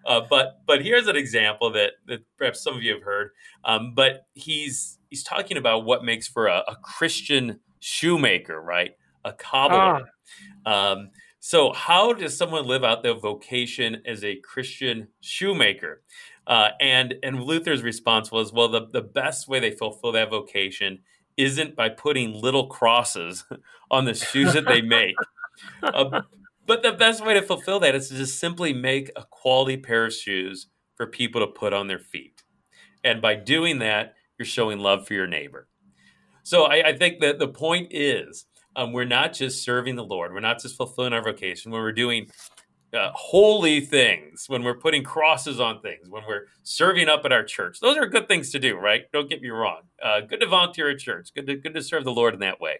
Uh, 0.05 0.21
but 0.29 0.59
but 0.67 0.83
here's 0.83 1.07
an 1.07 1.15
example 1.15 1.71
that, 1.71 1.93
that 2.07 2.19
perhaps 2.37 2.61
some 2.61 2.75
of 2.75 2.83
you 2.83 2.93
have 2.93 3.03
heard. 3.03 3.29
Um, 3.63 3.93
but 3.95 4.25
he's 4.33 4.97
he's 5.09 5.23
talking 5.23 5.55
about 5.55 5.85
what 5.85 6.03
makes 6.03 6.27
for 6.27 6.47
a, 6.47 6.63
a 6.67 6.75
Christian 6.83 7.61
shoemaker, 7.79 8.61
right? 8.61 8.91
A 9.23 9.31
cobbler. 9.31 10.09
Um, 10.65 11.09
so 11.39 11.71
how 11.71 12.13
does 12.13 12.37
someone 12.37 12.65
live 12.65 12.83
out 12.83 13.03
their 13.03 13.13
vocation 13.13 14.01
as 14.05 14.23
a 14.23 14.35
Christian 14.37 15.07
shoemaker? 15.21 16.01
Uh, 16.47 16.69
and 16.81 17.15
and 17.23 17.41
Luther's 17.41 17.83
response 17.83 18.29
was, 18.31 18.51
well, 18.51 18.67
the, 18.67 18.87
the 18.91 19.01
best 19.01 19.47
way 19.47 19.61
they 19.61 19.71
fulfill 19.71 20.11
that 20.13 20.29
vocation 20.29 20.99
isn't 21.37 21.75
by 21.75 21.89
putting 21.89 22.33
little 22.33 22.67
crosses 22.67 23.45
on 23.91 24.05
the 24.05 24.13
shoes 24.13 24.53
that 24.53 24.67
they 24.67 24.81
make. 24.81 25.15
Uh, 25.81 26.21
but 26.65 26.83
the 26.83 26.93
best 26.93 27.25
way 27.25 27.33
to 27.33 27.41
fulfill 27.41 27.79
that 27.79 27.95
is 27.95 28.09
to 28.09 28.15
just 28.15 28.39
simply 28.39 28.73
make 28.73 29.11
a 29.15 29.23
quality 29.29 29.77
pair 29.77 30.05
of 30.05 30.13
shoes 30.13 30.67
for 30.95 31.07
people 31.07 31.41
to 31.41 31.47
put 31.47 31.73
on 31.73 31.87
their 31.87 31.99
feet. 31.99 32.43
And 33.03 33.21
by 33.21 33.35
doing 33.35 33.79
that, 33.79 34.15
you're 34.37 34.45
showing 34.45 34.79
love 34.79 35.07
for 35.07 35.13
your 35.13 35.27
neighbor. 35.27 35.67
So 36.43 36.63
I, 36.63 36.89
I 36.89 36.97
think 36.97 37.19
that 37.21 37.39
the 37.39 37.47
point 37.47 37.89
is 37.91 38.45
um, 38.75 38.91
we're 38.91 39.05
not 39.05 39.33
just 39.33 39.63
serving 39.63 39.95
the 39.95 40.03
Lord, 40.03 40.33
we're 40.33 40.39
not 40.39 40.61
just 40.61 40.75
fulfilling 40.75 41.13
our 41.13 41.23
vocation, 41.23 41.71
when 41.71 41.81
we're 41.81 41.91
doing 41.91 42.27
uh, 42.93 43.11
holy 43.13 43.81
things, 43.81 44.45
when 44.47 44.63
we're 44.63 44.77
putting 44.77 45.03
crosses 45.03 45.59
on 45.59 45.81
things, 45.81 46.09
when 46.09 46.23
we're 46.27 46.45
serving 46.63 47.09
up 47.09 47.25
at 47.25 47.31
our 47.31 47.43
church. 47.43 47.79
Those 47.79 47.97
are 47.97 48.05
good 48.05 48.27
things 48.27 48.51
to 48.51 48.59
do, 48.59 48.77
right? 48.77 49.11
Don't 49.11 49.29
get 49.29 49.41
me 49.41 49.49
wrong. 49.49 49.81
Uh, 50.01 50.21
good 50.21 50.39
to 50.41 50.47
volunteer 50.47 50.89
at 50.89 50.99
church, 50.99 51.33
good 51.33 51.47
to, 51.47 51.55
good 51.55 51.73
to 51.73 51.81
serve 51.81 52.03
the 52.03 52.11
Lord 52.11 52.33
in 52.33 52.39
that 52.41 52.61
way. 52.61 52.79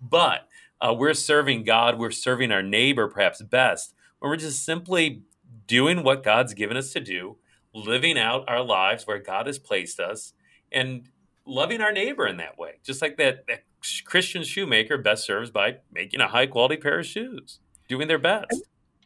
But 0.00 0.48
uh, 0.80 0.94
we're 0.94 1.14
serving 1.14 1.64
God, 1.64 1.98
we're 1.98 2.10
serving 2.10 2.50
our 2.50 2.62
neighbor 2.62 3.06
perhaps 3.08 3.40
best 3.40 3.94
when 4.18 4.30
we're 4.30 4.36
just 4.36 4.64
simply 4.64 5.22
doing 5.66 6.02
what 6.02 6.22
God's 6.22 6.54
given 6.54 6.76
us 6.76 6.92
to 6.92 7.00
do, 7.00 7.36
living 7.72 8.18
out 8.18 8.44
our 8.48 8.62
lives 8.62 9.06
where 9.06 9.18
God 9.18 9.46
has 9.46 9.58
placed 9.58 10.00
us, 10.00 10.32
and 10.70 11.08
loving 11.46 11.80
our 11.80 11.92
neighbor 11.92 12.26
in 12.26 12.36
that 12.38 12.58
way. 12.58 12.74
Just 12.84 13.02
like 13.02 13.16
that, 13.18 13.46
that 13.46 13.64
Christian 14.04 14.44
shoemaker 14.44 14.98
best 14.98 15.24
serves 15.24 15.50
by 15.50 15.78
making 15.92 16.20
a 16.20 16.28
high 16.28 16.46
quality 16.46 16.76
pair 16.76 17.00
of 17.00 17.06
shoes, 17.06 17.58
doing 17.88 18.08
their 18.08 18.18
best. 18.18 18.62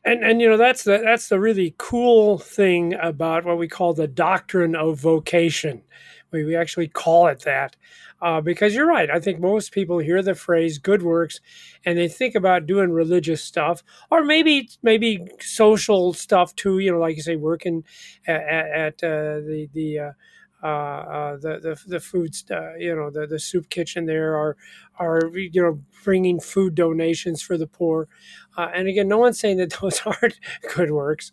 And 0.07 0.25
and 0.25 0.41
you 0.41 0.49
know 0.49 0.57
that's 0.59 0.85
the 0.85 0.99
that's 0.99 1.29
the 1.31 1.41
really 1.41 1.75
cool 1.79 2.39
thing 2.39 2.95
about 2.95 3.45
what 3.45 3.59
we 3.59 3.69
call 3.69 3.95
the 3.95 4.09
doctrine 4.09 4.77
of 4.77 5.01
vocation. 5.01 5.83
We 6.33 6.45
we 6.45 6.57
actually 6.57 6.89
call 6.89 7.29
it 7.29 7.41
that. 7.43 7.77
Uh, 8.23 8.41
because 8.41 8.75
you're 8.75 8.87
right. 8.89 9.11
I 9.11 9.21
think 9.21 9.41
most 9.41 9.73
people 9.73 9.99
hear 9.99 10.23
the 10.23 10.35
phrase 10.35 10.79
"good 10.79 11.03
works" 11.03 11.41
and 11.85 11.99
they 11.99 12.09
think 12.09 12.35
about 12.37 12.67
doing 12.67 12.93
religious 12.93 13.43
stuff, 13.43 13.83
or 14.11 14.25
maybe 14.25 14.71
maybe 14.83 15.27
social 15.41 16.15
stuff 16.15 16.55
too. 16.57 16.79
You 16.79 16.93
know, 16.93 16.99
like 17.01 17.17
you 17.17 17.23
say, 17.23 17.37
working 17.37 17.85
at, 18.29 18.41
at 18.43 18.95
uh, 19.05 19.41
the 19.45 19.69
the 19.75 19.99
uh, 19.99 20.13
uh, 20.63 20.67
uh, 20.67 21.37
the, 21.37 21.59
the 21.61 21.81
the 21.87 22.01
food, 22.01 22.35
uh, 22.51 22.75
you 22.77 22.95
know, 22.95 23.11
the, 23.11 23.27
the 23.27 23.39
soup 23.39 23.69
kitchen 23.69 24.07
there 24.07 24.37
are 24.37 24.57
are 24.99 25.31
you 25.35 25.63
know 25.63 25.81
bringing 26.03 26.41
food 26.41 26.75
donations 26.75 27.43
for 27.43 27.59
the 27.59 27.67
poor. 27.67 28.09
Uh, 28.57 28.71
and 28.75 28.89
again, 28.89 29.07
no 29.07 29.19
one's 29.19 29.39
saying 29.39 29.59
that 29.59 29.77
those 29.81 30.01
aren't 30.07 30.41
good 30.75 30.91
works, 30.91 31.31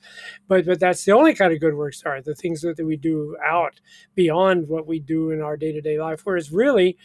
but 0.48 0.66
but 0.66 0.80
that's 0.80 1.06
the 1.06 1.14
only 1.14 1.34
kind 1.34 1.54
of 1.54 1.60
good 1.62 1.76
works 1.76 2.04
are 2.06 2.22
the 2.22 2.36
things 2.36 2.62
that, 2.62 2.76
that 2.78 2.86
we 2.86 2.98
do 2.98 3.38
out 3.44 3.80
beyond 4.14 4.68
what 4.68 4.86
we 4.86 5.00
do 5.00 5.32
in 5.32 5.42
our 5.42 5.56
day 5.56 5.72
to 5.72 5.82
day 5.82 6.00
life. 6.00 6.22
Whereas 6.26 6.52
really, 6.52 6.98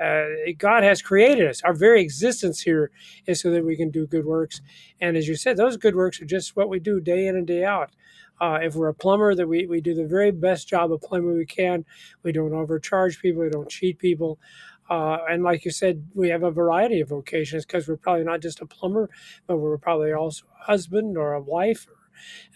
uh, 0.00 0.24
God 0.58 0.82
has 0.84 1.02
created 1.02 1.48
us. 1.48 1.60
Our 1.62 1.74
very 1.74 2.02
existence 2.02 2.60
here 2.60 2.90
is 3.26 3.40
so 3.40 3.50
that 3.50 3.64
we 3.64 3.76
can 3.76 3.90
do 3.90 4.06
good 4.06 4.24
works. 4.24 4.60
And 5.00 5.16
as 5.16 5.28
you 5.28 5.36
said, 5.36 5.56
those 5.56 5.76
good 5.76 5.94
works 5.94 6.20
are 6.20 6.26
just 6.26 6.56
what 6.56 6.68
we 6.68 6.78
do 6.78 7.00
day 7.00 7.26
in 7.26 7.36
and 7.36 7.46
day 7.46 7.64
out. 7.64 7.90
Uh, 8.40 8.58
if 8.62 8.74
we're 8.74 8.88
a 8.88 8.94
plumber, 8.94 9.34
that 9.34 9.46
we, 9.46 9.66
we 9.66 9.80
do 9.80 9.94
the 9.94 10.06
very 10.06 10.30
best 10.30 10.68
job 10.68 10.92
of 10.92 11.00
plumbing 11.00 11.36
we 11.36 11.46
can. 11.46 11.84
We 12.22 12.32
don't 12.32 12.52
overcharge 12.52 13.20
people. 13.20 13.42
We 13.42 13.50
don't 13.50 13.68
cheat 13.68 13.98
people. 13.98 14.38
Uh, 14.90 15.18
and 15.30 15.42
like 15.42 15.64
you 15.64 15.70
said, 15.70 16.06
we 16.14 16.28
have 16.28 16.42
a 16.42 16.50
variety 16.50 17.00
of 17.00 17.08
vocations 17.08 17.64
because 17.64 17.88
we're 17.88 17.96
probably 17.96 18.24
not 18.24 18.42
just 18.42 18.60
a 18.60 18.66
plumber, 18.66 19.08
but 19.46 19.56
we're 19.56 19.78
probably 19.78 20.12
also 20.12 20.44
a 20.60 20.64
husband 20.64 21.16
or 21.16 21.32
a 21.32 21.40
wife 21.40 21.86
or 21.88 22.04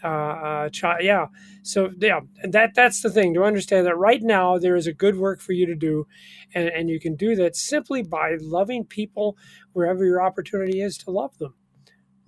uh, 0.05 0.67
a 0.67 0.71
child. 0.71 1.03
Yeah. 1.03 1.27
So 1.63 1.91
yeah, 1.99 2.21
that 2.45 2.75
that's 2.75 3.03
the 3.03 3.11
thing 3.11 3.35
to 3.35 3.45
understand 3.45 3.87
that 3.87 3.97
right 3.97 4.23
now 4.23 4.59
there 4.59 4.77
is 4.77 4.87
a 4.87 4.93
good 4.93 5.17
work 5.17 5.41
for 5.41 5.53
you 5.53 5.67
to 5.67 5.75
do, 5.75 6.07
and, 6.55 6.69
and 6.69 6.91
you 6.91 7.01
can 7.01 7.17
do 7.17 7.35
that 7.37 7.57
simply 7.57 8.03
by 8.03 8.37
loving 8.41 8.85
people 8.85 9.37
wherever 9.73 10.05
your 10.05 10.23
opportunity 10.23 10.81
is 10.81 10.99
to 10.99 11.11
love 11.11 11.37
them. 11.39 11.55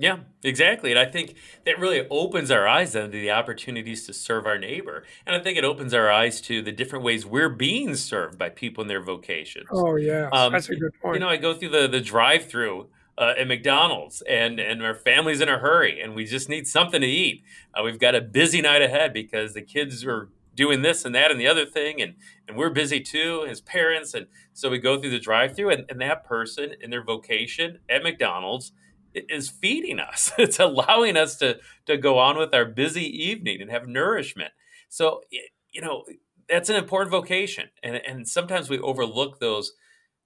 Yeah, 0.01 0.21
exactly. 0.43 0.91
And 0.91 0.99
I 0.99 1.05
think 1.05 1.35
that 1.67 1.79
really 1.79 2.07
opens 2.09 2.51
our 2.51 2.67
eyes 2.67 2.95
then 2.95 3.11
to 3.11 3.19
the 3.19 3.31
opportunities 3.31 4.07
to 4.07 4.15
serve 4.15 4.47
our 4.47 4.59
neighbor. 4.59 5.05
And 5.27 5.37
I 5.37 5.41
think 5.41 5.59
it 5.59 5.65
opens 5.65 5.93
our 5.93 6.11
eyes 6.11 6.41
to 6.43 6.63
the 6.63 6.73
different 6.73 7.05
ways 7.05 7.27
we're 7.27 7.51
being 7.51 7.95
served 7.97 8.39
by 8.39 8.49
people 8.49 8.81
in 8.81 8.89
their 8.89 9.03
vocations. 9.03 9.67
Oh, 9.71 9.97
yeah. 9.97 10.31
Um, 10.33 10.53
That's 10.53 10.71
a 10.71 10.75
good 10.75 10.93
point. 11.03 11.17
You 11.17 11.21
know, 11.21 11.29
I 11.29 11.37
go 11.37 11.53
through 11.53 11.69
the, 11.69 11.87
the 11.87 12.01
drive 12.01 12.47
through 12.47 12.89
uh, 13.19 13.35
at 13.39 13.47
McDonald's 13.47 14.23
and, 14.23 14.59
and 14.59 14.83
our 14.83 14.95
family's 14.95 15.43
in 15.43 15.51
a 15.51 15.59
hurry 15.59 16.01
and 16.01 16.15
we 16.15 16.25
just 16.25 16.49
need 16.49 16.67
something 16.67 17.03
to 17.03 17.07
eat. 17.07 17.45
Uh, 17.75 17.83
we've 17.85 18.01
got 18.01 18.15
a 18.15 18.23
busy 18.23 18.63
night 18.63 18.81
ahead 18.81 19.13
because 19.13 19.53
the 19.53 19.61
kids 19.61 20.03
are 20.07 20.31
doing 20.55 20.81
this 20.81 21.05
and 21.05 21.15
that 21.15 21.31
and 21.31 21.39
the 21.39 21.47
other 21.47 21.67
thing 21.67 22.01
and, 22.01 22.15
and 22.49 22.57
we're 22.57 22.71
busy 22.71 23.01
too 23.01 23.47
as 23.47 23.61
parents. 23.61 24.15
And 24.15 24.29
so 24.55 24.71
we 24.71 24.79
go 24.79 24.99
through 24.99 25.11
the 25.11 25.21
drive 25.21 25.55
through 25.55 25.69
and, 25.69 25.85
and 25.91 26.01
that 26.01 26.25
person 26.25 26.73
in 26.81 26.89
their 26.89 27.05
vocation 27.05 27.81
at 27.87 28.03
McDonald's– 28.03 28.73
is 29.15 29.49
feeding 29.49 29.99
us. 29.99 30.33
It's 30.39 30.59
allowing 30.59 31.17
us 31.17 31.37
to 31.37 31.59
to 31.87 31.97
go 31.97 32.19
on 32.19 32.39
with 32.39 32.55
our 32.55 32.65
busy 32.65 33.05
evening 33.05 33.61
and 33.61 33.71
have 33.71 33.89
nourishment. 33.89 34.53
So 34.89 35.23
you 35.71 35.81
know 35.81 36.05
that's 36.49 36.71
an 36.71 36.77
important 36.77 37.11
vocation, 37.11 37.69
and 37.83 37.97
and 37.97 38.29
sometimes 38.29 38.69
we 38.69 38.79
overlook 38.79 39.41
those 39.41 39.73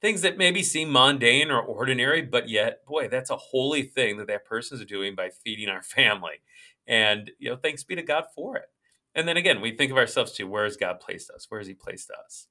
things 0.04 0.20
that 0.20 0.36
maybe 0.36 0.62
seem 0.62 0.92
mundane 0.92 1.50
or 1.50 1.62
ordinary, 1.62 2.20
but 2.20 2.46
yet, 2.46 2.84
boy, 2.84 3.08
that's 3.08 3.30
a 3.30 3.36
holy 3.36 3.82
thing 3.82 4.18
that 4.18 4.26
that 4.26 4.44
person 4.44 4.78
is 4.78 4.84
doing 4.84 5.14
by 5.14 5.30
feeding 5.30 5.70
our 5.70 5.82
family. 5.96 6.42
And 6.86 7.30
you 7.38 7.48
know, 7.50 7.56
thanks 7.56 7.84
be 7.84 7.96
to 7.96 8.02
God 8.02 8.24
for 8.34 8.56
it. 8.56 8.66
And 9.14 9.26
then 9.26 9.36
again, 9.36 9.60
we 9.60 9.76
think 9.76 9.90
of 9.90 9.96
ourselves 9.96 10.32
too. 10.32 10.46
Where 10.46 10.64
has 10.64 10.76
God 10.76 11.00
placed 11.00 11.30
us? 11.30 11.46
Where 11.48 11.60
has 11.60 11.68
He 11.68 11.74
placed 11.74 12.10
us? 12.10 12.48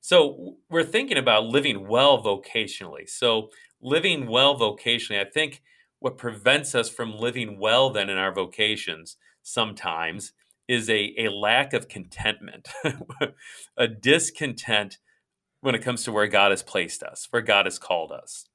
So 0.00 0.58
we're 0.70 0.84
thinking 0.84 1.18
about 1.18 1.46
living 1.46 1.88
well 1.88 2.22
vocationally. 2.22 3.08
So 3.08 3.50
living 3.80 4.26
well 4.26 4.58
vocationally, 4.58 5.20
I 5.20 5.28
think 5.28 5.62
what 5.98 6.18
prevents 6.18 6.74
us 6.74 6.88
from 6.88 7.18
living 7.18 7.58
well 7.58 7.90
then 7.90 8.08
in 8.08 8.18
our 8.18 8.32
vocations 8.32 9.16
sometimes 9.42 10.32
is 10.68 10.90
a, 10.90 11.14
a 11.18 11.28
lack 11.28 11.72
of 11.72 11.88
contentment, 11.88 12.68
a 13.76 13.88
discontent 13.88 14.98
when 15.60 15.74
it 15.74 15.82
comes 15.82 16.04
to 16.04 16.12
where 16.12 16.26
God 16.26 16.50
has 16.50 16.62
placed 16.62 17.02
us, 17.02 17.28
where 17.30 17.42
God 17.42 17.66
has 17.66 17.78
called 17.78 18.12
us. 18.12 18.46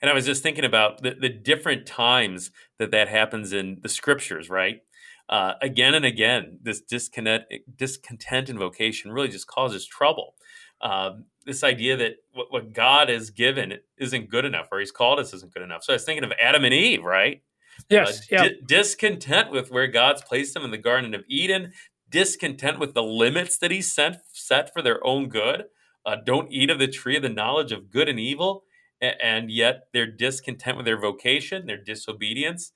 And 0.00 0.10
I 0.10 0.14
was 0.14 0.26
just 0.26 0.42
thinking 0.42 0.64
about 0.64 1.02
the, 1.02 1.14
the 1.18 1.28
different 1.28 1.86
times 1.86 2.50
that 2.78 2.90
that 2.90 3.08
happens 3.08 3.52
in 3.52 3.78
the 3.82 3.88
scriptures, 3.88 4.50
right? 4.50 4.80
Uh, 5.28 5.54
again 5.62 5.94
and 5.94 6.04
again, 6.04 6.58
this 6.62 6.80
discontent, 6.80 7.44
discontent 7.76 8.50
in 8.50 8.58
vocation 8.58 9.12
really 9.12 9.28
just 9.28 9.46
causes 9.46 9.86
trouble. 9.86 10.34
Um, 10.82 11.26
this 11.46 11.64
idea 11.64 11.96
that 11.96 12.16
what, 12.32 12.52
what 12.52 12.72
God 12.72 13.08
has 13.08 13.30
given 13.30 13.78
isn't 13.98 14.30
good 14.30 14.44
enough, 14.44 14.68
or 14.70 14.80
He's 14.80 14.90
called 14.90 15.18
us 15.18 15.32
isn't 15.32 15.54
good 15.54 15.62
enough. 15.62 15.84
So 15.84 15.92
I 15.92 15.96
was 15.96 16.04
thinking 16.04 16.24
of 16.24 16.32
Adam 16.40 16.64
and 16.64 16.74
Eve, 16.74 17.04
right? 17.04 17.42
Yes. 17.88 18.20
Uh, 18.20 18.22
yeah. 18.30 18.42
Di- 18.48 18.60
discontent 18.66 19.50
with 19.50 19.70
where 19.70 19.86
God's 19.86 20.22
placed 20.22 20.54
them 20.54 20.64
in 20.64 20.70
the 20.70 20.78
Garden 20.78 21.14
of 21.14 21.24
Eden, 21.28 21.72
discontent 22.08 22.78
with 22.78 22.94
the 22.94 23.02
limits 23.02 23.58
that 23.58 23.70
He 23.70 23.82
sent 23.82 24.16
set 24.32 24.72
for 24.72 24.82
their 24.82 25.04
own 25.06 25.28
good. 25.28 25.64
Uh, 26.04 26.16
don't 26.24 26.50
eat 26.52 26.70
of 26.70 26.78
the 26.78 26.88
tree 26.88 27.16
of 27.16 27.22
the 27.22 27.28
knowledge 27.28 27.70
of 27.72 27.90
good 27.90 28.08
and 28.08 28.18
evil, 28.18 28.64
and 29.00 29.50
yet 29.50 29.84
they're 29.92 30.10
discontent 30.10 30.76
with 30.76 30.86
their 30.86 30.98
vocation, 30.98 31.66
their 31.66 31.82
disobedience. 31.82 32.72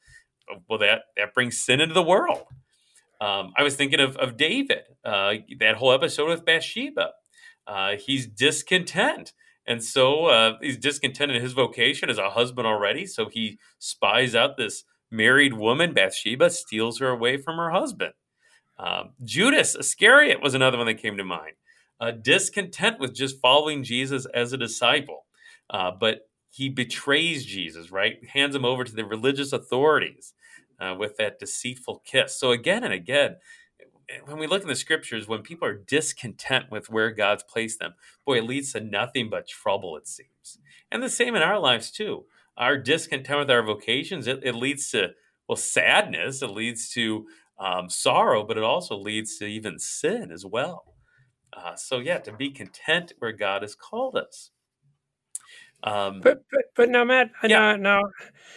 Well, 0.68 0.78
that 0.78 1.02
that 1.16 1.34
brings 1.34 1.58
sin 1.58 1.80
into 1.80 1.94
the 1.94 2.04
world. 2.04 2.44
Um, 3.20 3.52
I 3.56 3.64
was 3.64 3.74
thinking 3.74 3.98
of 3.98 4.16
of 4.16 4.36
David, 4.36 4.82
uh, 5.04 5.34
that 5.58 5.76
whole 5.76 5.92
episode 5.92 6.28
with 6.28 6.44
Bathsheba 6.44 7.12
uh, 7.66 7.96
he's 7.96 8.26
discontent. 8.26 9.32
And 9.66 9.82
so 9.82 10.26
uh, 10.26 10.52
he's 10.60 10.78
discontent 10.78 11.32
in 11.32 11.42
his 11.42 11.52
vocation 11.52 12.08
as 12.08 12.18
a 12.18 12.30
husband 12.30 12.66
already. 12.66 13.06
So 13.06 13.28
he 13.28 13.58
spies 13.78 14.34
out 14.34 14.56
this 14.56 14.84
married 15.10 15.54
woman, 15.54 15.92
Bathsheba, 15.92 16.50
steals 16.50 16.98
her 17.00 17.08
away 17.08 17.36
from 17.36 17.56
her 17.56 17.70
husband. 17.70 18.12
Um, 18.78 19.10
Judas 19.24 19.74
Iscariot 19.74 20.42
was 20.42 20.54
another 20.54 20.78
one 20.78 20.86
that 20.86 20.94
came 20.94 21.16
to 21.16 21.24
mind. 21.24 21.54
Uh, 21.98 22.10
discontent 22.10 23.00
with 23.00 23.14
just 23.14 23.40
following 23.40 23.82
Jesus 23.82 24.26
as 24.34 24.52
a 24.52 24.58
disciple. 24.58 25.24
Uh, 25.70 25.90
but 25.90 26.28
he 26.50 26.68
betrays 26.68 27.44
Jesus, 27.44 27.90
right? 27.90 28.16
Hands 28.28 28.54
him 28.54 28.64
over 28.64 28.84
to 28.84 28.94
the 28.94 29.04
religious 29.04 29.52
authorities 29.52 30.34
uh, 30.78 30.94
with 30.98 31.16
that 31.16 31.38
deceitful 31.38 32.02
kiss. 32.04 32.38
So 32.38 32.52
again 32.52 32.84
and 32.84 32.92
again, 32.92 33.36
when 34.26 34.38
we 34.38 34.46
look 34.46 34.62
in 34.62 34.68
the 34.68 34.74
scriptures, 34.74 35.26
when 35.26 35.42
people 35.42 35.66
are 35.66 35.74
discontent 35.74 36.70
with 36.70 36.90
where 36.90 37.10
God's 37.10 37.42
placed 37.42 37.80
them, 37.80 37.94
boy, 38.24 38.38
it 38.38 38.44
leads 38.44 38.72
to 38.72 38.80
nothing 38.80 39.28
but 39.30 39.48
trouble, 39.48 39.96
it 39.96 40.06
seems. 40.06 40.58
And 40.90 41.02
the 41.02 41.08
same 41.08 41.34
in 41.34 41.42
our 41.42 41.58
lives, 41.58 41.90
too. 41.90 42.24
Our 42.56 42.78
discontent 42.78 43.38
with 43.40 43.50
our 43.50 43.62
vocations, 43.62 44.26
it, 44.26 44.40
it 44.42 44.54
leads 44.54 44.90
to, 44.92 45.10
well, 45.48 45.56
sadness, 45.56 46.42
it 46.42 46.50
leads 46.50 46.88
to 46.90 47.26
um, 47.58 47.90
sorrow, 47.90 48.44
but 48.44 48.56
it 48.56 48.62
also 48.62 48.96
leads 48.96 49.38
to 49.38 49.46
even 49.46 49.78
sin 49.78 50.30
as 50.30 50.46
well. 50.46 50.94
Uh, 51.52 51.74
so, 51.74 51.98
yeah, 51.98 52.18
to 52.18 52.32
be 52.32 52.50
content 52.50 53.12
where 53.18 53.32
God 53.32 53.62
has 53.62 53.74
called 53.74 54.16
us. 54.16 54.50
Um, 55.82 56.20
but, 56.20 56.42
but 56.50 56.62
but 56.74 56.88
now, 56.88 57.04
Matt, 57.04 57.30
yeah. 57.42 57.76
now, 57.76 57.76
now, 57.76 58.02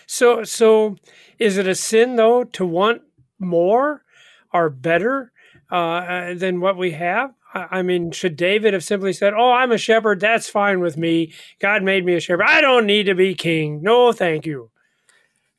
so 0.07 0.43
so 0.43 0.95
is 1.37 1.57
it 1.57 1.67
a 1.67 1.75
sin 1.75 2.15
though 2.15 2.43
to 2.45 2.65
want 2.65 3.01
more 3.39 4.03
or 4.53 4.69
better? 4.69 5.31
Uh, 5.69 6.33
than 6.33 6.61
what 6.61 6.77
we 6.77 6.91
have? 6.91 7.33
I 7.53 7.81
mean, 7.81 8.11
should 8.11 8.35
David 8.35 8.73
have 8.73 8.83
simply 8.83 9.11
said, 9.11 9.33
"Oh, 9.33 9.51
I'm 9.51 9.71
a 9.71 9.77
shepherd. 9.77 10.19
That's 10.19 10.47
fine 10.49 10.81
with 10.81 10.97
me. 10.97 11.33
God 11.59 11.81
made 11.81 12.05
me 12.05 12.13
a 12.15 12.19
shepherd. 12.19 12.45
I 12.47 12.61
don't 12.61 12.85
need 12.85 13.03
to 13.03 13.15
be 13.15 13.33
king. 13.33 13.81
No, 13.81 14.11
thank 14.11 14.45
you." 14.45 14.71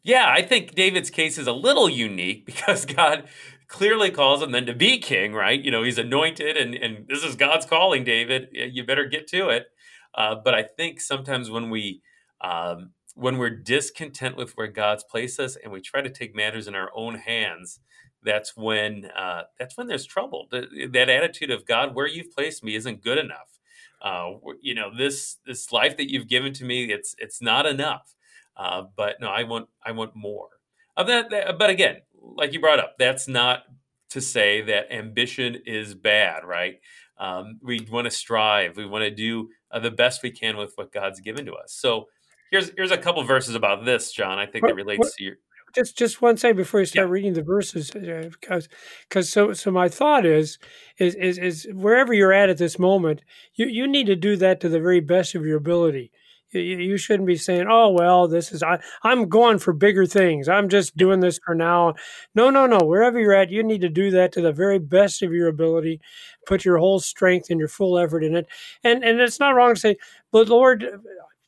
Yeah, 0.02 0.26
I 0.28 0.42
think 0.42 0.74
David's 0.74 1.10
case 1.10 1.36
is 1.36 1.46
a 1.46 1.52
little 1.52 1.88
unique 1.88 2.46
because 2.46 2.84
God 2.84 3.24
clearly 3.66 4.10
calls 4.10 4.42
him 4.42 4.52
then 4.52 4.66
to 4.66 4.74
be 4.74 4.98
king, 4.98 5.32
right? 5.32 5.60
You 5.60 5.70
know, 5.70 5.82
he's 5.82 5.98
anointed, 5.98 6.56
and 6.56 6.74
and 6.74 7.08
this 7.08 7.24
is 7.24 7.34
God's 7.34 7.66
calling, 7.66 8.04
David. 8.04 8.48
You 8.52 8.84
better 8.84 9.06
get 9.06 9.26
to 9.28 9.48
it. 9.48 9.66
Uh, 10.14 10.36
but 10.42 10.54
I 10.54 10.62
think 10.62 11.00
sometimes 11.00 11.50
when 11.50 11.70
we 11.70 12.02
um, 12.40 12.90
when 13.14 13.38
we're 13.38 13.50
discontent 13.50 14.36
with 14.36 14.52
where 14.52 14.66
God's 14.66 15.04
placed 15.04 15.40
us 15.40 15.56
and 15.56 15.72
we 15.72 15.80
try 15.80 16.00
to 16.00 16.10
take 16.10 16.34
matters 16.34 16.66
in 16.66 16.74
our 16.74 16.90
own 16.94 17.16
hands, 17.16 17.80
that's 18.24 18.56
when 18.56 19.06
uh, 19.16 19.44
that's 19.58 19.76
when 19.76 19.86
there's 19.86 20.06
trouble. 20.06 20.48
That 20.50 21.08
attitude 21.08 21.50
of 21.50 21.66
God, 21.66 21.94
where 21.94 22.06
you've 22.06 22.32
placed 22.32 22.62
me, 22.62 22.74
isn't 22.74 23.02
good 23.02 23.18
enough. 23.18 23.58
Uh, 24.02 24.32
you 24.60 24.74
know, 24.74 24.90
this 24.96 25.36
this 25.46 25.72
life 25.72 25.96
that 25.96 26.10
you've 26.10 26.28
given 26.28 26.52
to 26.54 26.64
me, 26.64 26.92
it's 26.92 27.14
it's 27.18 27.42
not 27.42 27.66
enough. 27.66 28.14
Uh, 28.56 28.84
but 28.96 29.20
no, 29.20 29.28
I 29.28 29.44
want 29.44 29.68
I 29.84 29.92
want 29.92 30.14
more 30.14 30.48
of 30.96 31.06
that, 31.06 31.30
that. 31.30 31.58
But 31.58 31.70
again, 31.70 31.96
like 32.20 32.52
you 32.52 32.60
brought 32.60 32.78
up, 32.78 32.96
that's 32.98 33.28
not 33.28 33.64
to 34.10 34.20
say 34.20 34.60
that 34.62 34.92
ambition 34.92 35.58
is 35.66 35.94
bad, 35.94 36.44
right? 36.44 36.80
Um, 37.18 37.58
we 37.62 37.86
want 37.90 38.06
to 38.06 38.10
strive. 38.10 38.76
We 38.76 38.86
want 38.86 39.02
to 39.04 39.10
do 39.10 39.50
uh, 39.70 39.78
the 39.78 39.90
best 39.90 40.22
we 40.22 40.30
can 40.30 40.56
with 40.56 40.72
what 40.76 40.92
God's 40.92 41.20
given 41.20 41.46
to 41.46 41.52
us. 41.54 41.72
So 41.72 42.08
here's 42.50 42.70
here's 42.76 42.90
a 42.90 42.98
couple 42.98 43.22
verses 43.24 43.54
about 43.54 43.84
this, 43.84 44.12
John. 44.12 44.38
I 44.38 44.46
think 44.46 44.62
what, 44.62 44.70
that 44.70 44.74
relates 44.74 44.98
what, 44.98 45.12
to 45.14 45.24
your. 45.24 45.36
Just 45.74 45.96
just 45.96 46.20
one 46.20 46.36
second 46.36 46.56
before 46.56 46.80
you 46.80 46.86
start 46.86 47.08
yeah. 47.08 47.12
reading 47.12 47.34
the 47.34 47.42
verses, 47.42 47.90
uh, 47.94 48.28
because 48.40 48.68
because 49.08 49.30
so 49.30 49.52
so 49.52 49.70
my 49.70 49.88
thought 49.88 50.26
is 50.26 50.58
is 50.98 51.14
is 51.14 51.38
is 51.38 51.68
wherever 51.72 52.12
you're 52.12 52.32
at 52.32 52.50
at 52.50 52.58
this 52.58 52.78
moment, 52.78 53.22
you 53.54 53.66
you 53.66 53.86
need 53.86 54.06
to 54.06 54.16
do 54.16 54.36
that 54.36 54.60
to 54.60 54.68
the 54.68 54.80
very 54.80 55.00
best 55.00 55.34
of 55.34 55.44
your 55.46 55.56
ability. 55.58 56.10
You, 56.52 56.60
you 56.60 56.96
shouldn't 56.96 57.26
be 57.28 57.36
saying, 57.36 57.66
"Oh 57.70 57.90
well, 57.90 58.26
this 58.26 58.50
is 58.50 58.62
I 58.62 58.80
I'm 59.04 59.28
going 59.28 59.58
for 59.58 59.72
bigger 59.72 60.06
things. 60.06 60.48
I'm 60.48 60.68
just 60.68 60.96
doing 60.96 61.20
this 61.20 61.38
for 61.44 61.54
now." 61.54 61.94
No, 62.34 62.50
no, 62.50 62.66
no. 62.66 62.78
Wherever 62.78 63.20
you're 63.20 63.32
at, 63.34 63.50
you 63.50 63.62
need 63.62 63.82
to 63.82 63.88
do 63.88 64.10
that 64.10 64.32
to 64.32 64.40
the 64.40 64.52
very 64.52 64.80
best 64.80 65.22
of 65.22 65.32
your 65.32 65.46
ability. 65.48 66.00
Put 66.46 66.64
your 66.64 66.78
whole 66.78 66.98
strength 66.98 67.50
and 67.50 67.60
your 67.60 67.68
full 67.68 67.98
effort 67.98 68.24
in 68.24 68.34
it. 68.34 68.46
And 68.82 69.04
and 69.04 69.20
it's 69.20 69.38
not 69.38 69.54
wrong 69.54 69.74
to 69.74 69.80
say, 69.80 69.96
"But 70.32 70.48
Lord, 70.48 70.84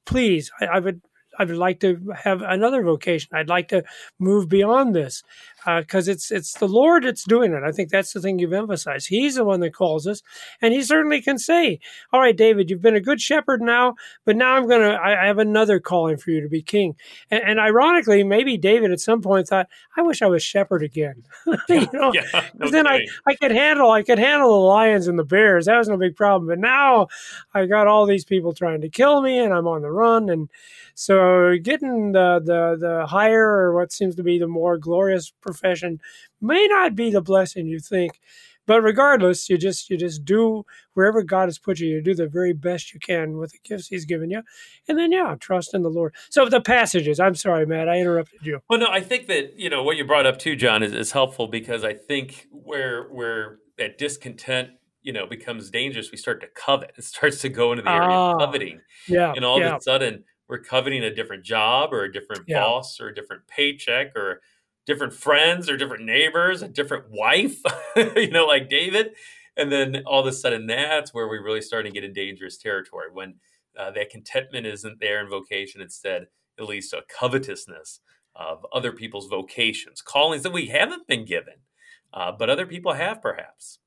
please, 0.07 0.51
I, 0.61 0.67
I 0.67 0.79
would 0.79 1.01
I 1.39 1.45
would 1.45 1.57
like 1.57 1.81
to 1.81 2.13
have 2.25 2.43
another 2.43 2.83
vocation. 2.83 3.31
I'd 3.35 3.49
like 3.49 3.69
to 3.69 3.85
move 4.19 4.49
beyond 4.49 4.95
this 4.95 5.23
because 5.65 6.09
uh, 6.09 6.13
it's 6.13 6.31
it's 6.31 6.55
the 6.55 6.69
Lord 6.69 7.05
that's 7.05 7.25
doing 7.25 7.53
it. 7.53 7.63
I 7.63 7.73
think 7.73 7.91
that's 7.91 8.13
the 8.13 8.21
thing 8.21 8.39
you've 8.39 8.53
emphasized. 8.53 9.09
He's 9.09 9.37
the 9.37 9.45
one 9.45 9.61
that 9.61 9.75
calls 9.75 10.07
us, 10.07 10.23
and 10.61 10.75
He 10.75 10.83
certainly 10.83 11.21
can 11.21 11.39
say, 11.39 11.79
"All 12.13 12.21
right, 12.21 12.37
David, 12.37 12.71
you've 12.71 12.83
been 12.83 12.97
a 12.97 13.01
good 13.01 13.21
shepherd 13.21 13.63
now, 13.63 13.95
but 14.25 14.37
now 14.37 14.55
I'm 14.55 14.69
gonna 14.69 14.91
I, 14.91 15.23
I 15.23 15.27
have 15.27 15.39
another 15.39 15.81
calling 15.81 16.17
for 16.17 16.31
you 16.31 16.41
to 16.41 16.49
be 16.49 16.63
king." 16.63 16.97
And, 17.31 17.43
and, 17.45 17.61
ironically, 17.61 18.25
maybe 18.25 18.57
David 18.57 18.93
at 18.93 19.01
some 19.01 19.23
point 19.23 19.49
thought, 19.49 19.69
"I 19.97 20.03
wish 20.03 20.23
I 20.23 20.27
was 20.27 20.43
shepherd 20.43 20.83
again." 20.83 21.23
you 21.69 21.89
know, 21.93 22.13
yeah, 22.13 22.45
no 22.55 22.71
then 22.71 22.87
I 22.87 23.07
I 23.27 23.35
could 23.35 23.53
handle 23.53 23.91
I 23.91 24.03
could 24.03 24.19
handle 24.19 24.53
the 24.53 24.67
lions 24.67 25.07
and 25.07 25.19
the 25.19 25.25
bears. 25.25 25.67
That 25.67 25.79
was 25.79 25.89
no 25.89 25.97
big 25.97 26.17
problem. 26.17 26.49
But 26.49 26.59
now 26.59 27.09
I 27.55 27.67
got 27.67 27.87
all 27.87 28.07
these 28.07 28.25
people 28.25 28.53
trying 28.53 28.81
to 28.81 28.89
kill 28.89 29.23
me, 29.23 29.39
and 29.39 29.53
I'm 29.53 29.67
on 29.67 29.83
the 29.83 29.91
run, 29.91 30.29
and 30.29 30.49
so 30.95 31.57
getting 31.63 32.13
the 32.13 32.41
the 32.45 32.77
the 32.79 33.07
higher 33.07 33.49
or 33.49 33.75
what 33.75 33.93
seems 33.93 34.15
to 34.17 34.23
be 34.23 34.39
the 34.39 34.47
more 34.47 34.77
glorious 34.77 35.33
profession 35.53 36.01
may 36.41 36.67
not 36.67 36.95
be 36.95 37.11
the 37.11 37.23
blessing 37.23 37.67
you 37.67 37.79
think. 37.79 38.21
But 38.65 38.83
regardless, 38.83 39.51
you 39.51 39.59
just 39.59 39.91
you 39.91 39.97
just 39.97 40.25
do 40.25 40.65
wherever 40.95 41.23
God 41.23 41.49
has 41.49 41.59
put 41.59 41.81
you. 41.81 41.89
You 41.89 42.01
do 42.01 42.15
the 42.15 42.29
very 42.29 42.53
best 42.53 42.95
you 42.95 43.01
can 43.01 43.39
with 43.39 43.51
the 43.51 43.59
gifts 43.65 43.89
He's 43.89 44.05
given 44.05 44.31
you, 44.31 44.43
and 44.89 44.97
then 44.97 45.11
yeah, 45.11 45.35
trust 45.41 45.75
in 45.75 45.83
the 45.83 45.91
Lord. 45.91 46.15
So 46.31 46.49
the 46.49 46.61
passages. 46.61 47.19
I'm 47.19 47.35
sorry, 47.35 47.67
Matt, 47.67 47.89
I 47.89 47.99
interrupted 47.99 48.47
you. 48.47 48.61
Well, 48.71 48.79
no, 48.79 48.87
I 48.87 49.01
think 49.01 49.27
that 49.27 49.59
you 49.59 49.69
know 49.69 49.83
what 49.83 49.97
you 49.97 50.07
brought 50.07 50.27
up 50.27 50.39
too, 50.39 50.55
John, 50.55 50.85
is, 50.85 50.93
is 50.93 51.11
helpful 51.11 51.49
because 51.49 51.83
I 51.83 51.95
think 51.95 52.47
where 52.53 53.09
where 53.09 53.59
that 53.79 53.99
discontent 53.99 54.71
you 55.03 55.13
know 55.13 55.27
becomes 55.27 55.69
dangerous, 55.69 56.13
we 56.13 56.17
start 56.17 56.41
to 56.43 56.47
covet. 56.47 56.93
It 56.97 57.03
starts 57.05 57.41
to 57.41 57.49
go 57.49 57.73
into 57.73 57.83
the 57.83 57.91
area 57.91 58.05
of 58.05 58.37
ah, 58.37 58.39
coveting. 58.39 58.81
Yeah, 59.09 59.33
and 59.35 59.45
all 59.45 59.59
yeah. 59.59 59.75
of 59.75 59.79
a 59.79 59.83
sudden 59.83 60.23
we're 60.49 60.63
coveting 60.63 61.03
a 61.03 61.15
different 61.15 61.45
job 61.45 61.93
or 61.93 62.05
a 62.05 62.13
different 62.13 62.45
yeah. 62.47 62.61
boss 62.61 63.01
or 63.01 63.09
a 63.09 63.15
different 63.15 63.47
paycheck 63.49 64.15
or 64.15 64.41
different 64.87 65.13
friends 65.13 65.69
or 65.69 65.77
different 65.77 66.05
neighbors, 66.05 66.63
a 66.63 66.69
different 66.69 67.05
wife, 67.11 67.59
you 67.97 68.31
know, 68.31 68.47
like 68.47 68.69
David. 68.69 69.11
And 69.57 69.71
then 69.71 70.03
all 70.07 70.21
of 70.21 70.27
a 70.27 70.33
sudden, 70.33 70.67
that's 70.67 71.13
where 71.13 71.29
we 71.29 71.39
really 71.39 71.61
start 71.61 71.85
to 71.85 71.93
get 71.93 72.05
in 72.05 72.13
dangerous 72.13 72.57
territory 72.57 73.09
when 73.13 73.35
uh, 73.79 73.91
that 73.93 74.11
contentment 74.11 74.67
isn't 74.67 75.01
there 75.01 75.21
in 75.23 75.29
vocation. 75.29 75.81
Instead, 75.81 76.27
it 76.59 76.63
leads 76.65 76.89
to 76.89 76.99
a 76.99 77.03
covetousness 77.19 78.01
of 78.35 78.67
other 78.73 78.93
people's 78.93 79.29
vocations, 79.29 80.01
callings 80.01 80.43
that 80.43 80.53
we 80.53 80.67
haven't 80.67 81.07
been 81.07 81.25
given, 81.25 81.55
uh, 82.15 82.33
but 82.33 82.49
other 82.49 82.67
people 82.67 82.93
have 82.93 83.21
perhaps. 83.21 83.79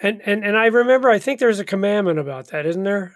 And, 0.00 0.20
and 0.26 0.44
and 0.44 0.58
I 0.58 0.66
remember, 0.66 1.08
I 1.08 1.18
think 1.18 1.40
there's 1.40 1.58
a 1.58 1.64
commandment 1.64 2.18
about 2.18 2.48
that, 2.48 2.66
isn't 2.66 2.82
there? 2.82 3.14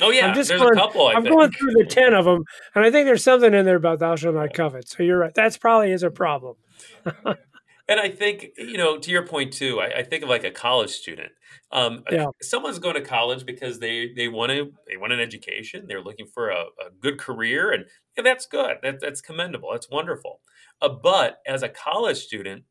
Oh 0.00 0.10
yeah, 0.10 0.28
I'm 0.28 0.34
just 0.34 0.48
there's 0.48 0.60
going, 0.60 0.74
a 0.74 0.80
couple. 0.80 1.08
I 1.08 1.14
am 1.14 1.24
going 1.24 1.50
through 1.50 1.72
the 1.72 1.84
ten 1.84 2.14
of 2.14 2.24
them, 2.24 2.44
and 2.76 2.84
I 2.84 2.92
think 2.92 3.06
there's 3.06 3.24
something 3.24 3.52
in 3.52 3.64
there 3.64 3.76
about 3.76 3.98
thou 3.98 4.14
shalt 4.14 4.36
not 4.36 4.54
covet. 4.54 4.88
So 4.88 5.02
you're 5.02 5.18
right. 5.18 5.34
That's 5.34 5.56
probably 5.56 5.90
is 5.90 6.04
a 6.04 6.10
problem. 6.10 6.56
and 7.04 8.00
I 8.00 8.08
think 8.08 8.50
you 8.56 8.78
know, 8.78 8.98
to 8.98 9.10
your 9.10 9.26
point 9.26 9.52
too. 9.52 9.80
I, 9.80 9.98
I 9.98 10.02
think 10.04 10.22
of 10.22 10.28
like 10.28 10.44
a 10.44 10.52
college 10.52 10.90
student. 10.90 11.32
Um, 11.72 12.04
yeah. 12.10 12.26
someone's 12.40 12.78
going 12.78 12.94
to 12.94 13.00
college 13.00 13.44
because 13.44 13.80
they 13.80 14.12
they 14.14 14.28
want 14.28 14.52
to 14.52 14.72
they 14.88 14.96
want 14.96 15.12
an 15.12 15.18
education. 15.18 15.86
They're 15.88 16.02
looking 16.02 16.26
for 16.26 16.50
a, 16.50 16.60
a 16.60 16.90
good 17.00 17.18
career, 17.18 17.72
and 17.72 17.86
yeah, 18.16 18.22
that's 18.22 18.46
good. 18.46 18.76
That, 18.84 19.00
that's 19.00 19.20
commendable. 19.20 19.70
That's 19.72 19.90
wonderful. 19.90 20.40
Uh, 20.80 20.90
but 20.90 21.38
as 21.46 21.64
a 21.64 21.68
college 21.68 22.18
student, 22.18 22.62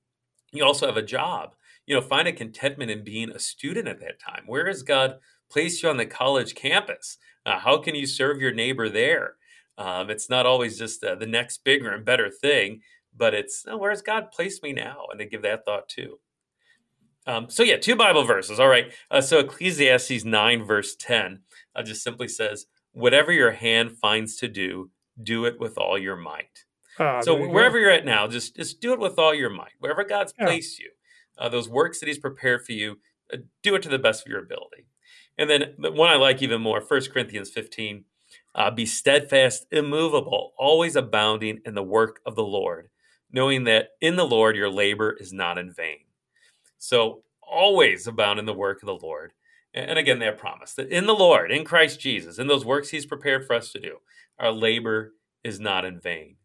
you 0.54 0.64
also 0.64 0.86
have 0.86 0.98
a 0.98 1.02
job 1.02 1.56
you 1.86 1.96
know, 1.96 2.02
find 2.02 2.28
a 2.28 2.34
contentment 2.34 2.92
in 2.92 3.04
being 3.04 3.32
a 3.32 3.40
student 3.40 3.88
at 3.88 4.00
that 4.00 4.20
time. 4.20 4.44
Where 4.46 4.68
has 4.68 4.84
God 4.84 5.18
placed 5.50 5.84
you 5.84 5.90
on 5.90 5.98
the 5.98 6.06
college 6.06 6.56
campus? 6.56 7.18
Uh, 7.46 7.60
how 7.60 7.78
can 7.78 7.96
you 7.96 8.06
serve 8.06 8.42
your 8.42 8.54
neighbor 8.54 8.90
there? 8.90 9.36
Um, 9.78 10.10
it's 10.10 10.30
not 10.30 10.46
always 10.46 10.78
just 10.78 11.04
uh, 11.04 11.16
the 11.16 11.26
next 11.26 11.64
bigger 11.64 11.92
and 11.92 12.06
better 12.06 12.30
thing, 12.30 12.82
but 13.16 13.34
it's 13.34 13.66
oh, 13.68 13.78
where 13.78 13.92
has 13.92 14.02
God 14.02 14.32
placed 14.32 14.64
me 14.64 14.74
now? 14.74 15.06
And 15.10 15.20
to 15.20 15.26
give 15.26 15.42
that 15.42 15.66
thought 15.66 15.90
too. 15.90 16.20
Um, 17.28 17.50
so 17.50 17.64
yeah, 17.64 17.78
two 17.78 17.96
Bible 17.96 18.24
verses. 18.24 18.60
All 18.60 18.68
right. 18.68 18.92
Uh, 19.10 19.22
so 19.22 19.40
Ecclesiastes 19.40 20.24
nine 20.24 20.64
verse 20.64 20.96
ten 20.96 21.40
uh, 21.76 21.84
just 21.84 22.04
simply 22.04 22.28
says, 22.28 22.68
"Whatever 22.94 23.32
your 23.32 23.52
hand 23.52 23.92
finds 23.92 24.38
to 24.38 24.48
do, 24.48 24.92
do 25.22 25.46
it 25.46 25.60
with 25.60 25.78
all 25.78 25.98
your 25.98 26.16
might." 26.16 26.66
Ah, 27.00 27.22
so 27.22 27.48
wherever 27.48 27.80
you're 27.80 27.92
at 27.92 28.06
now, 28.06 28.28
just 28.28 28.56
just 28.56 28.82
do 28.82 28.94
it 28.94 29.00
with 29.00 29.18
all 29.18 29.34
your 29.34 29.50
might. 29.50 29.74
Wherever 29.80 30.04
God's 30.04 30.34
yeah. 30.38 30.46
placed 30.46 30.80
you, 30.80 30.90
uh, 31.42 31.50
those 31.50 31.68
works 31.68 32.00
that 32.00 32.08
he's 32.08 32.20
prepared 32.20 32.66
for 32.66 32.72
you, 32.72 33.00
uh, 33.34 33.38
do 33.64 33.76
it 33.76 33.82
to 33.82 33.90
the 33.90 34.00
best 34.00 34.26
of 34.26 34.30
your 34.30 34.40
ability. 34.40 34.86
And 35.38 35.50
then 35.50 35.74
the 35.80 35.92
one 35.92 36.10
I 36.10 36.16
like 36.16 36.42
even 36.42 36.62
more, 36.62 36.82
1 36.88 37.02
Corinthians 37.12 37.50
15, 37.50 38.06
uh, 38.54 38.72
be 38.72 38.86
steadfast, 38.86 39.66
immovable, 39.72 40.54
always 40.58 40.96
abounding 40.96 41.60
in 41.66 41.74
the 41.74 41.84
work 41.84 42.22
of 42.26 42.36
the 42.36 42.44
Lord, 42.44 42.90
knowing 43.32 43.64
that 43.64 43.90
in 44.02 44.16
the 44.18 44.28
Lord 44.28 44.56
your 44.56 44.70
labor 44.70 45.18
is 45.20 45.34
not 45.34 45.58
in 45.58 45.74
vain. 45.74 46.00
So 46.78 47.24
always 47.42 48.08
abound 48.08 48.40
in 48.40 48.46
the 48.46 48.54
work 48.54 48.82
of 48.84 48.88
the 48.88 49.06
Lord. 49.06 49.34
And 49.74 49.98
again, 49.98 50.20
that 50.20 50.38
promise 50.38 50.74
that 50.74 50.90
in 50.90 51.08
the 51.08 51.16
Lord, 51.16 51.52
in 51.52 51.64
Christ 51.64 52.00
Jesus, 52.00 52.40
in 52.40 52.48
those 52.48 52.66
works 52.66 52.90
He's 52.90 53.06
prepared 53.06 53.48
for 53.48 53.56
us 53.56 53.72
to 53.72 53.80
do, 53.80 53.98
our 54.38 54.52
labor 54.52 55.14
is 55.44 55.60
not 55.60 55.86
in 55.86 56.00
vain. 56.00 56.36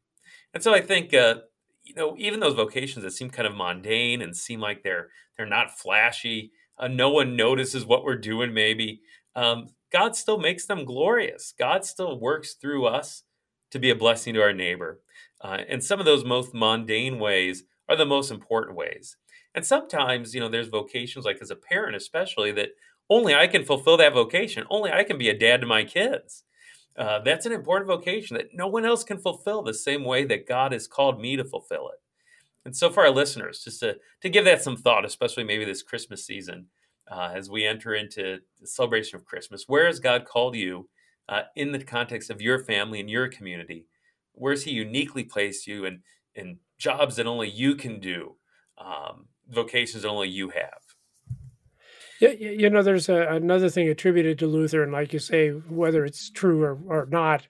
And 0.55 0.63
so 0.63 0.73
I 0.73 0.81
think 0.81 1.13
uh, 1.13 1.37
you 1.87 1.95
know, 1.95 2.15
even 2.19 2.41
those 2.41 2.55
vocations 2.55 3.05
that 3.05 3.13
seem 3.13 3.31
kind 3.31 3.47
of 3.47 3.55
mundane 3.55 4.23
and 4.23 4.37
seem 4.37 4.61
like 4.61 4.83
they're 4.83 5.09
they're 5.37 5.47
not 5.47 5.79
flashy, 5.79 6.53
uh, 6.79 6.89
no 6.89 7.11
one 7.11 7.37
notices 7.37 7.85
what 7.87 8.05
we're 8.05 8.17
doing. 8.17 8.53
Maybe 8.53 9.01
um, 9.35 9.69
God 9.93 10.17
still 10.17 10.39
makes 10.39 10.67
them 10.67 10.85
glorious. 10.85 11.55
God 11.59 11.85
still 11.85 12.19
works 12.19 12.55
through 12.55 12.87
us 12.87 13.23
to 13.71 13.79
be 13.79 13.91
a 13.91 13.95
blessing 13.95 14.35
to 14.35 14.43
our 14.43 14.53
neighbor, 14.53 15.01
uh, 15.41 15.59
and 15.69 15.83
some 15.83 16.01
of 16.01 16.07
those 16.07 16.25
most 16.25 16.53
mundane 16.53 17.19
ways 17.19 17.65
are 17.89 17.97
the 17.97 18.05
most 18.05 18.31
important 18.31 18.77
ways. 18.77 19.17
And 19.55 19.65
sometimes, 19.65 20.35
you 20.35 20.41
know, 20.41 20.49
there's 20.49 20.69
vocations 20.69 21.25
like 21.25 21.39
as 21.41 21.51
a 21.51 21.57
parent, 21.57 21.97
especially 21.97 22.53
that 22.53 22.71
only 23.09 23.35
I 23.35 23.47
can 23.47 23.65
fulfill 23.65 23.97
that 23.99 24.13
vocation. 24.13 24.65
Only 24.69 24.91
I 24.91 25.05
can 25.05 25.17
be 25.17 25.29
a 25.29 25.39
dad 25.39 25.61
to 25.61 25.67
my 25.67 25.85
kids. 25.85 26.43
Uh, 26.97 27.19
that's 27.21 27.47
an 27.47 27.53
important 27.53 27.87
vocation 27.87 28.37
that 28.37 28.55
no 28.55 28.67
one 28.67 28.85
else 28.85 29.05
can 29.05 29.19
fulfill 29.19 29.63
the 29.63 29.75
same 29.75 30.05
way 30.05 30.25
that 30.25 30.49
God 30.49 30.73
has 30.73 30.87
called 30.87 31.21
me 31.21 31.37
to 31.37 31.45
fulfill 31.45 31.91
it. 31.91 32.01
And 32.65 32.75
so, 32.77 32.91
for 32.91 33.05
our 33.05 33.11
listeners, 33.11 33.63
just 33.63 33.81
to, 33.81 33.97
to 34.23 34.29
give 34.29 34.45
that 34.47 34.63
some 34.63 34.77
thought, 34.77 35.05
especially 35.05 35.45
maybe 35.45 35.65
this 35.65 35.83
Christmas 35.83 36.25
season, 36.25 36.67
uh, 37.11 37.31
as 37.35 37.49
we 37.51 37.65
enter 37.65 37.95
into 37.95 38.39
the 38.61 38.67
celebration 38.67 39.17
of 39.17 39.25
Christmas, 39.25 39.65
where 39.67 39.87
has 39.87 40.01
God 40.01 40.25
called 40.25 40.57
you 40.57 40.89
uh, 41.29 41.43
in 41.55 41.71
the 41.71 41.85
context 41.85 42.31
of 42.31 42.41
your 42.41 42.65
family 42.65 42.99
and 42.99 43.11
your 43.11 43.29
community? 43.29 43.87
Where 44.33 44.53
has 44.53 44.65
He 44.65 44.73
uniquely 44.73 45.23
placed 45.23 45.67
you 45.67 45.85
in, 45.85 46.03
in 46.35 46.59
jobs 46.79 47.17
that 47.17 47.27
only 47.27 47.49
you 47.49 47.77
can 47.77 48.01
do, 48.01 48.37
um, 48.79 49.27
vocations 49.49 50.03
that 50.03 50.09
only 50.09 50.29
you 50.29 50.49
have? 50.49 50.81
You, 52.21 52.31
you 52.31 52.71
know, 52.71 52.83
there's 52.83 53.09
a, 53.09 53.27
another 53.29 53.69
thing 53.69 53.89
attributed 53.89 54.39
to 54.39 54.47
Luther, 54.47 54.83
and 54.83 54.93
like 54.93 55.13
you 55.13 55.19
say, 55.19 55.51
whether 55.51 56.05
it's 56.05 56.31
true 56.31 56.63
or, 56.63 56.79
or 56.87 57.07
not, 57.07 57.47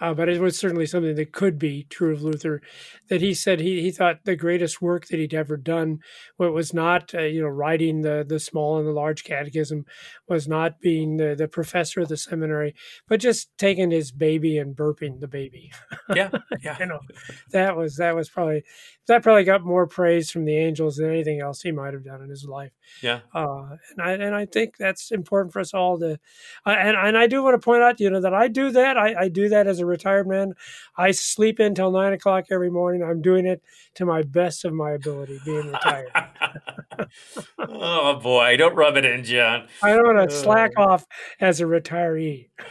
uh, 0.00 0.14
but 0.14 0.28
it 0.28 0.40
was 0.40 0.58
certainly 0.58 0.86
something 0.86 1.14
that 1.16 1.32
could 1.32 1.58
be 1.58 1.84
true 1.84 2.12
of 2.12 2.22
Luther. 2.22 2.62
That 3.08 3.20
he 3.20 3.34
said 3.34 3.60
he, 3.60 3.82
he 3.82 3.90
thought 3.90 4.24
the 4.24 4.36
greatest 4.36 4.80
work 4.80 5.06
that 5.08 5.18
he'd 5.18 5.34
ever 5.34 5.56
done 5.56 6.00
was 6.38 6.72
not 6.72 7.14
uh, 7.14 7.22
you 7.22 7.42
know 7.42 7.48
writing 7.48 8.02
the 8.02 8.24
the 8.26 8.40
small 8.40 8.78
and 8.78 8.86
the 8.86 8.92
large 8.92 9.24
catechism, 9.24 9.84
was 10.28 10.48
not 10.48 10.80
being 10.80 11.16
the, 11.16 11.34
the 11.36 11.48
professor 11.48 12.00
of 12.00 12.08
the 12.08 12.16
seminary, 12.16 12.74
but 13.08 13.20
just 13.20 13.56
taking 13.58 13.90
his 13.90 14.12
baby 14.12 14.58
and 14.58 14.76
burping 14.76 15.20
the 15.20 15.28
baby. 15.28 15.70
Yeah, 16.14 16.30
yeah. 16.62 16.76
you 16.78 16.86
know, 16.86 17.00
that 17.50 17.76
was 17.76 17.96
that 17.96 18.14
was 18.14 18.28
probably 18.28 18.64
that 19.06 19.22
probably 19.22 19.44
got 19.44 19.64
more 19.64 19.86
praise 19.86 20.30
from 20.30 20.44
the 20.44 20.56
angels 20.56 20.96
than 20.96 21.10
anything 21.10 21.40
else 21.40 21.62
he 21.62 21.72
might 21.72 21.94
have 21.94 22.04
done 22.04 22.22
in 22.22 22.28
his 22.28 22.44
life. 22.44 22.72
Yeah. 23.02 23.20
Uh, 23.34 23.76
and 23.90 24.02
I 24.02 24.12
and 24.12 24.34
I 24.34 24.46
think 24.46 24.76
that's 24.76 25.10
important 25.10 25.52
for 25.52 25.60
us 25.60 25.72
all 25.74 25.98
to. 26.00 26.18
Uh, 26.64 26.70
and 26.70 26.96
and 26.96 27.16
I 27.16 27.26
do 27.26 27.42
want 27.42 27.54
to 27.54 27.64
point 27.64 27.82
out, 27.82 28.00
you 28.00 28.10
know, 28.10 28.20
that 28.20 28.34
I 28.34 28.48
do 28.48 28.70
that. 28.72 28.96
I, 28.96 29.14
I 29.22 29.28
do 29.28 29.48
that 29.48 29.66
as 29.66 29.78
a 29.78 29.86
retired 29.86 30.26
man. 30.26 30.54
I 30.96 31.12
sleep 31.12 31.60
in 31.60 31.66
until 31.66 31.90
nine 31.90 32.12
o'clock 32.12 32.46
every 32.50 32.70
morning. 32.70 33.02
I'm 33.02 33.22
doing 33.22 33.46
it 33.46 33.62
to 33.94 34.06
my 34.06 34.22
best 34.22 34.64
of 34.64 34.72
my 34.72 34.92
ability, 34.92 35.40
being 35.44 35.68
retired. 35.70 36.10
oh 37.58 38.20
boy, 38.20 38.56
don't 38.56 38.74
rub 38.74 38.96
it 38.96 39.04
in, 39.04 39.24
John. 39.24 39.68
I 39.82 39.92
don't 39.94 40.14
want 40.14 40.30
to 40.30 40.34
slack 40.34 40.72
off 40.76 41.06
as 41.40 41.60
a 41.60 41.64
retiree. 41.64 42.48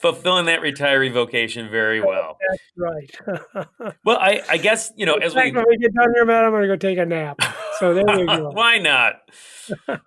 Fulfilling 0.00 0.46
that 0.46 0.60
retiree 0.60 1.12
vocation 1.12 1.70
very 1.70 2.00
well. 2.00 2.38
That's 2.50 2.62
right. 2.76 3.96
well, 4.04 4.18
I, 4.18 4.42
I 4.48 4.56
guess 4.56 4.92
you 4.96 5.06
know 5.06 5.14
as 5.14 5.34
we 5.34 5.52
when 5.52 5.64
we 5.68 5.78
get 5.78 5.94
done 5.94 6.12
here, 6.14 6.24
man, 6.24 6.44
I'm 6.44 6.50
going 6.50 6.62
to 6.62 6.68
go 6.68 6.76
take 6.76 6.98
a 6.98 7.06
nap. 7.06 7.40
So 7.78 7.94
there 7.94 8.18
you 8.18 8.26
go. 8.26 8.50
Why 8.54 8.78
not? 8.78 9.14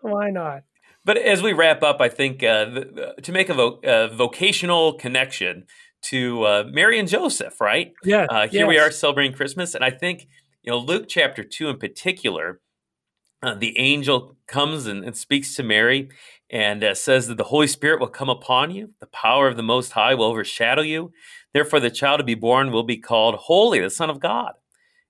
Why 0.01 0.29
not? 0.29 0.63
But 1.03 1.17
as 1.17 1.43
we 1.43 1.53
wrap 1.53 1.83
up, 1.83 2.01
I 2.01 2.09
think 2.09 2.43
uh, 2.43 2.65
the, 2.65 3.15
to 3.21 3.31
make 3.31 3.49
a, 3.49 3.53
vo- 3.53 3.79
a, 3.83 4.07
vocational 4.07 4.93
connection 4.93 5.67
to 6.03 6.43
uh, 6.43 6.63
Mary 6.67 6.99
and 6.99 7.07
Joseph, 7.07 7.61
right? 7.61 7.93
Yeah. 8.03 8.25
Uh, 8.29 8.47
here 8.47 8.61
yes. 8.61 8.67
we 8.67 8.79
are 8.79 8.89
celebrating 8.91 9.33
Christmas, 9.33 9.75
and 9.75 9.83
I 9.83 9.91
think 9.91 10.27
you 10.63 10.71
know 10.71 10.79
Luke 10.79 11.05
chapter 11.07 11.43
two 11.43 11.69
in 11.69 11.77
particular. 11.77 12.59
Uh, 13.43 13.53
the 13.53 13.77
angel 13.77 14.37
comes 14.47 14.87
and, 14.87 15.03
and, 15.03 15.15
speaks 15.15 15.55
to 15.55 15.63
Mary 15.63 16.09
and 16.49 16.83
uh, 16.83 16.95
says 16.95 17.27
that 17.27 17.37
the 17.37 17.43
Holy 17.43 17.67
Spirit 17.67 17.99
will 17.99 18.07
come 18.07 18.29
upon 18.29 18.71
you. 18.71 18.91
The 18.99 19.07
power 19.07 19.47
of 19.47 19.57
the 19.57 19.63
Most 19.63 19.91
High 19.91 20.15
will 20.15 20.25
overshadow 20.25 20.81
you. 20.81 21.11
Therefore, 21.53 21.79
the 21.79 21.91
child 21.91 22.19
to 22.19 22.23
be 22.23 22.35
born 22.35 22.71
will 22.71 22.83
be 22.83 22.97
called 22.97 23.35
Holy, 23.35 23.79
the 23.79 23.89
Son 23.89 24.09
of 24.09 24.19
God. 24.19 24.53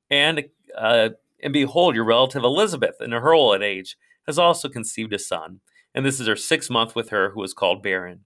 And 0.09 0.45
uh, 0.77 1.09
and 1.41 1.53
behold, 1.53 1.95
your 1.95 2.05
relative 2.05 2.43
Elizabeth, 2.43 2.95
in 2.99 3.11
her 3.11 3.33
old 3.33 3.61
age, 3.61 3.97
has 4.25 4.39
also 4.39 4.67
conceived 4.67 5.13
a 5.13 5.19
son 5.19 5.59
and 5.95 6.05
this 6.05 6.19
is 6.19 6.27
her 6.27 6.35
sixth 6.35 6.69
month 6.69 6.93
with 6.93 7.09
her 7.09 7.31
who 7.31 7.41
is 7.41 7.53
called 7.53 7.81
barren. 7.81 8.19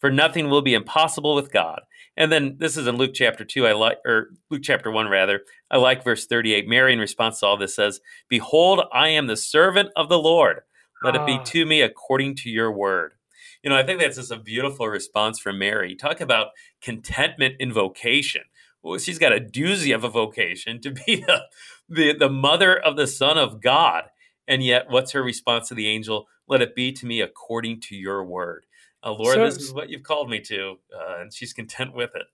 For 0.00 0.10
nothing 0.10 0.48
will 0.48 0.62
be 0.62 0.74
impossible 0.74 1.36
with 1.36 1.52
God. 1.52 1.82
And 2.16 2.30
then 2.30 2.56
this 2.58 2.76
is 2.76 2.86
in 2.86 2.96
Luke 2.96 3.12
chapter 3.14 3.44
2, 3.44 3.66
I 3.66 3.72
like 3.72 3.98
or 4.04 4.30
Luke 4.50 4.62
chapter 4.62 4.90
1 4.90 5.08
rather. 5.08 5.42
I 5.70 5.78
like 5.78 6.04
verse 6.04 6.26
38. 6.26 6.68
Mary 6.68 6.92
in 6.92 6.98
response 6.98 7.40
to 7.40 7.46
all 7.46 7.56
this 7.56 7.74
says, 7.74 8.00
"Behold, 8.28 8.82
I 8.92 9.08
am 9.08 9.26
the 9.26 9.36
servant 9.36 9.90
of 9.96 10.08
the 10.08 10.18
Lord. 10.18 10.60
Let 11.02 11.14
it 11.16 11.26
be 11.26 11.38
Ah. 11.40 11.44
to 11.44 11.66
me 11.66 11.80
according 11.80 12.36
to 12.36 12.50
your 12.50 12.70
word." 12.70 13.14
You 13.62 13.70
know, 13.70 13.76
I 13.76 13.82
think 13.82 14.00
that's 14.00 14.16
just 14.16 14.30
a 14.32 14.36
beautiful 14.38 14.88
response 14.88 15.38
from 15.38 15.58
Mary. 15.58 15.94
Talk 15.94 16.20
about 16.20 16.48
contentment 16.82 17.56
in 17.60 17.72
vocation. 17.72 18.42
Well, 18.82 18.98
she's 18.98 19.18
got 19.18 19.32
a 19.32 19.40
doozy 19.40 19.94
of 19.94 20.04
a 20.04 20.08
vocation 20.08 20.80
to 20.80 20.90
be 20.90 21.16
the, 21.26 21.44
the, 21.88 22.12
the 22.18 22.28
mother 22.28 22.76
of 22.78 22.96
the 22.96 23.06
Son 23.06 23.38
of 23.38 23.60
God. 23.62 24.04
And 24.48 24.62
yet, 24.64 24.90
what's 24.90 25.12
her 25.12 25.22
response 25.22 25.68
to 25.68 25.74
the 25.74 25.88
angel? 25.88 26.26
Let 26.48 26.60
it 26.62 26.74
be 26.74 26.92
to 26.92 27.06
me 27.06 27.20
according 27.20 27.80
to 27.82 27.96
your 27.96 28.24
word. 28.24 28.66
Uh, 29.04 29.12
Lord, 29.12 29.34
So- 29.34 29.44
this 29.44 29.56
is 29.56 29.72
what 29.72 29.90
you've 29.90 30.02
called 30.02 30.30
me 30.30 30.40
to. 30.40 30.78
Uh, 30.94 31.20
and 31.20 31.32
she's 31.32 31.52
content 31.52 31.94
with 31.94 32.10
it. 32.14 32.26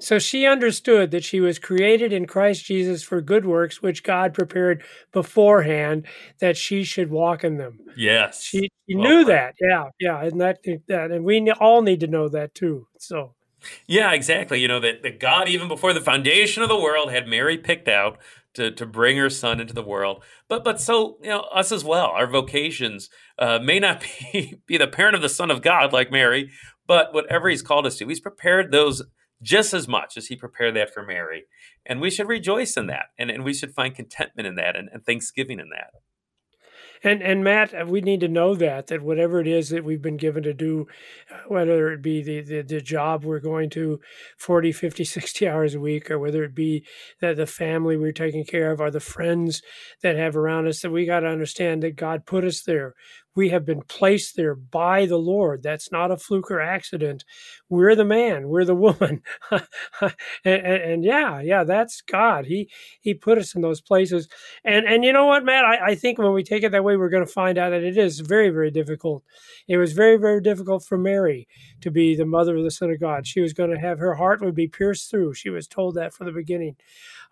So 0.00 0.18
she 0.18 0.46
understood 0.46 1.12
that 1.12 1.22
she 1.22 1.38
was 1.38 1.60
created 1.60 2.12
in 2.12 2.26
Christ 2.26 2.64
Jesus 2.64 3.04
for 3.04 3.20
good 3.20 3.44
works, 3.44 3.82
which 3.82 4.02
God 4.02 4.34
prepared 4.34 4.82
beforehand 5.12 6.06
that 6.40 6.56
she 6.56 6.82
should 6.82 7.08
walk 7.08 7.44
in 7.44 7.56
them. 7.56 7.78
Yes. 7.96 8.42
She, 8.42 8.68
she 8.88 8.96
Well 8.96 9.04
knew 9.04 9.24
that. 9.26 9.54
Yeah, 9.60 9.90
yeah, 10.00 10.24
and 10.24 10.40
that 10.40 10.58
that, 10.88 11.12
and 11.12 11.24
we 11.24 11.48
all 11.52 11.82
need 11.82 12.00
to 12.00 12.08
know 12.08 12.28
that 12.30 12.52
too. 12.52 12.88
So 12.98 13.34
Yeah, 13.86 14.12
exactly. 14.12 14.60
You 14.60 14.66
know, 14.66 14.80
that, 14.80 15.02
that 15.04 15.20
God, 15.20 15.48
even 15.48 15.68
before 15.68 15.92
the 15.92 16.00
foundation 16.00 16.64
of 16.64 16.68
the 16.68 16.80
world, 16.80 17.12
had 17.12 17.28
Mary 17.28 17.56
picked 17.56 17.86
out 17.86 18.18
to, 18.54 18.70
to 18.70 18.86
bring 18.86 19.16
her 19.16 19.30
son 19.30 19.60
into 19.60 19.74
the 19.74 19.82
world. 19.82 20.22
But 20.48 20.64
but 20.64 20.80
so, 20.80 21.18
you 21.22 21.30
know, 21.30 21.40
us 21.52 21.72
as 21.72 21.84
well, 21.84 22.06
our 22.06 22.26
vocations 22.26 23.08
uh, 23.38 23.58
may 23.62 23.78
not 23.78 24.04
be, 24.32 24.60
be 24.66 24.76
the 24.76 24.86
parent 24.86 25.16
of 25.16 25.22
the 25.22 25.28
Son 25.28 25.50
of 25.50 25.62
God 25.62 25.92
like 25.92 26.10
Mary, 26.10 26.50
but 26.86 27.14
whatever 27.14 27.48
he's 27.48 27.62
called 27.62 27.86
us 27.86 27.96
to, 27.98 28.08
he's 28.08 28.20
prepared 28.20 28.72
those 28.72 29.02
just 29.42 29.74
as 29.74 29.88
much 29.88 30.16
as 30.16 30.26
he 30.26 30.36
prepared 30.36 30.76
that 30.76 30.94
for 30.94 31.04
Mary. 31.04 31.44
And 31.84 32.00
we 32.00 32.10
should 32.10 32.28
rejoice 32.28 32.76
in 32.76 32.86
that. 32.86 33.06
And, 33.18 33.30
and 33.30 33.44
we 33.44 33.52
should 33.52 33.74
find 33.74 33.94
contentment 33.94 34.46
in 34.46 34.54
that 34.54 34.76
and, 34.76 34.88
and 34.92 35.04
thanksgiving 35.04 35.58
in 35.58 35.68
that. 35.70 35.90
And 37.04 37.22
and 37.22 37.42
Matt, 37.42 37.74
uh, 37.74 37.84
we 37.86 38.00
need 38.00 38.20
to 38.20 38.28
know 38.28 38.54
that 38.54 38.86
that 38.86 39.02
whatever 39.02 39.40
it 39.40 39.48
is 39.48 39.70
that 39.70 39.84
we've 39.84 40.02
been 40.02 40.16
given 40.16 40.42
to 40.44 40.54
do, 40.54 40.86
whether 41.48 41.92
it 41.92 42.02
be 42.02 42.22
the, 42.22 42.40
the, 42.40 42.62
the 42.62 42.80
job 42.80 43.24
we're 43.24 43.40
going 43.40 43.70
to 43.70 44.00
40, 44.38 44.72
50, 44.72 45.04
60 45.04 45.48
hours 45.48 45.74
a 45.74 45.80
week, 45.80 46.10
or 46.10 46.18
whether 46.18 46.44
it 46.44 46.54
be 46.54 46.84
that 47.20 47.36
the 47.36 47.46
family 47.46 47.96
we're 47.96 48.12
taking 48.12 48.44
care 48.44 48.70
of, 48.70 48.80
or 48.80 48.90
the 48.90 49.00
friends 49.00 49.62
that 50.02 50.16
have 50.16 50.36
around 50.36 50.68
us, 50.68 50.80
that 50.82 50.90
we 50.90 51.06
got 51.06 51.20
to 51.20 51.28
understand 51.28 51.82
that 51.82 51.96
God 51.96 52.26
put 52.26 52.44
us 52.44 52.62
there. 52.62 52.94
We 53.34 53.48
have 53.50 53.64
been 53.64 53.82
placed 53.82 54.36
there 54.36 54.54
by 54.54 55.06
the 55.06 55.18
Lord. 55.18 55.62
That's 55.62 55.90
not 55.90 56.10
a 56.10 56.16
fluke 56.16 56.50
or 56.50 56.60
accident. 56.60 57.24
We're 57.68 57.94
the 57.94 58.04
man. 58.04 58.48
We're 58.48 58.64
the 58.64 58.74
woman. 58.86 59.22
and, 59.50 59.62
and, 60.44 60.64
and 60.64 61.04
yeah, 61.04 61.40
yeah, 61.40 61.64
that's 61.64 62.00
God. 62.02 62.46
He 62.46 62.70
He 63.00 63.14
put 63.14 63.38
us 63.38 63.54
in 63.54 63.62
those 63.62 63.80
places. 63.80 64.28
And 64.64 64.86
and 64.86 65.04
you 65.04 65.12
know 65.12 65.26
what, 65.26 65.44
Matt? 65.44 65.64
I, 65.64 65.88
I 65.88 65.94
think 65.94 66.18
when 66.18 66.32
we 66.32 66.42
take 66.42 66.62
it 66.62 66.72
that 66.72 66.84
way, 66.84 66.96
we're 66.96 67.08
going 67.08 67.26
to 67.26 67.32
find 67.32 67.58
out 67.58 67.70
that 67.70 67.82
it 67.82 67.96
is 67.96 68.20
very, 68.20 68.50
very 68.50 68.70
difficult. 68.70 69.22
It 69.68 69.76
was 69.76 69.92
very, 69.92 70.16
very 70.16 70.40
difficult 70.40 70.84
for 70.84 70.98
Mary 70.98 71.48
to 71.80 71.90
be 71.90 72.14
the 72.14 72.26
mother 72.26 72.56
of 72.56 72.64
the 72.64 72.70
Son 72.70 72.90
of 72.90 73.00
God. 73.00 73.26
She 73.26 73.40
was 73.40 73.52
going 73.52 73.70
to 73.70 73.78
have 73.78 73.98
her 73.98 74.14
heart 74.14 74.42
would 74.42 74.54
be 74.54 74.68
pierced 74.68 75.10
through. 75.10 75.34
She 75.34 75.50
was 75.50 75.66
told 75.66 75.94
that 75.94 76.12
from 76.12 76.26
the 76.26 76.32
beginning. 76.32 76.76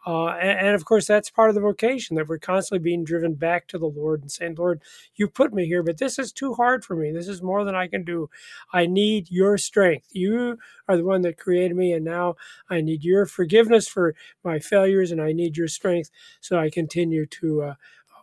Uh, 0.07 0.29
and, 0.29 0.69
and 0.69 0.75
of 0.75 0.85
course, 0.85 1.07
that's 1.07 1.31
part 1.31 1.51
of 1.51 1.55
the 1.55 1.61
vocation 1.61 2.17
that 2.17 2.27
we're 2.27 2.39
constantly 2.39 2.83
being 2.83 3.05
driven 3.05 3.35
back 3.35 3.67
to 3.69 3.79
the 3.79 3.87
Lord 3.87 4.23
and 4.23 4.33
saying, 4.33 4.55
Lord, 4.57 4.81
you 5.15 5.29
put 5.29 5.53
me 5.53 5.67
here, 5.67 5.83
but 5.83 5.99
this 5.99 6.19
is 6.19 6.33
too 6.33 6.55
hard 6.55 6.85
for 6.85 6.97
me. 6.97 7.13
This 7.13 7.29
is 7.29 7.43
more 7.43 7.65
than 7.65 7.75
I 7.75 7.87
can 7.87 8.05
do. 8.05 8.31
I 8.73 8.87
need 8.87 9.31
your 9.31 9.59
strength. 9.59 10.09
You 10.13 10.59
are 10.89 10.97
the 10.97 11.05
one 11.05 11.23
that 11.23 11.39
created 11.39 11.77
me, 11.77 11.93
and 11.93 12.05
now 12.05 12.37
I 12.71 12.81
need 12.81 13.05
your 13.05 13.27
forgiveness 13.27 13.89
for 13.89 14.15
my 14.43 14.59
failures, 14.59 15.11
and 15.11 15.21
I 15.21 15.33
need 15.33 15.57
your 15.57 15.69
strength 15.69 16.11
so 16.41 16.59
I 16.59 16.71
continue 16.71 17.27
to 17.27 17.63
uh, 17.63 17.75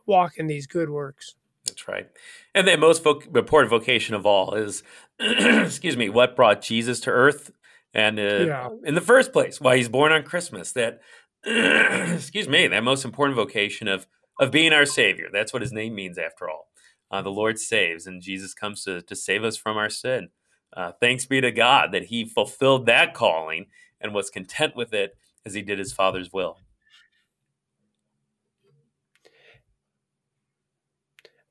walk 0.06 0.38
in 0.38 0.48
these 0.48 0.66
good 0.66 0.90
works. 0.90 1.36
That's 1.66 1.88
right. 1.88 2.10
And 2.56 2.68
the 2.68 2.78
most 2.78 3.04
voc- 3.04 3.36
important 3.36 3.70
vocation 3.70 4.16
of 4.16 4.26
all 4.26 4.56
is, 4.56 4.82
excuse 5.20 5.98
me, 5.98 6.10
what 6.10 6.36
brought 6.36 6.62
Jesus 6.62 7.00
to 7.02 7.12
earth, 7.12 7.52
and 7.94 8.20
uh, 8.20 8.24
Yeah. 8.24 8.70
in 8.84 8.96
the 8.96 9.02
first 9.02 9.32
place, 9.32 9.62
why 9.62 9.78
he's 9.78 9.90
born 9.90 10.12
on 10.12 10.24
Christmas. 10.24 10.72
That, 10.72 11.02
excuse 12.14 12.50
me, 12.50 12.68
that 12.68 12.84
most 12.84 13.06
important 13.06 13.38
vocation 13.38 13.88
of 13.88 14.06
of 14.40 14.52
being 14.52 14.74
our 14.74 14.86
Savior. 14.86 15.30
That's 15.32 15.54
what 15.54 15.62
His 15.62 15.72
name 15.72 15.96
means, 15.96 16.18
after 16.18 16.50
all. 16.50 16.68
Uh, 17.10 17.22
the 17.22 17.30
Lord 17.30 17.58
saves, 17.58 18.06
and 18.06 18.22
Jesus 18.22 18.54
comes 18.54 18.84
to 18.84 19.02
to 19.02 19.16
save 19.16 19.46
us 19.46 19.56
from 19.56 19.78
our 19.78 19.90
sin. 19.90 20.30
Uh, 20.76 20.92
thanks 21.00 21.26
be 21.26 21.40
to 21.40 21.52
God 21.52 21.94
that 21.94 22.06
He 22.06 22.26
fulfilled 22.26 22.86
that 22.88 23.14
calling 23.14 23.68
and 24.02 24.14
was 24.14 24.30
content 24.30 24.76
with 24.76 24.94
it 24.94 25.16
as 25.46 25.54
He 25.54 25.62
did 25.62 25.80
His 25.80 25.94
Father's 25.94 26.34
will. 26.34 26.58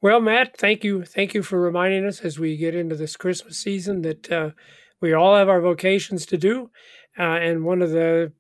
Well, 0.03 0.21
Matt, 0.21 0.59
thank 0.59 0.85
you. 0.85 1.07
Thank 1.07 1.33
you 1.33 1.43
for 1.43 1.59
reminding 1.59 2.05
us 2.05 2.21
as 2.21 2.39
we 2.39 2.59
get 2.59 2.75
into 2.75 2.97
this 2.97 3.17
Christmas 3.17 3.57
season 3.57 4.03
that 4.03 4.31
uh, 4.31 4.51
we 5.01 5.15
all 5.15 5.35
have 5.35 5.49
our 5.49 5.63
vocations 5.63 6.27
to 6.27 6.37
do. 6.37 6.71
Uh, 7.19 7.23
and 7.23 7.65
one 7.65 7.81
of 7.81 7.91
the 7.91 8.33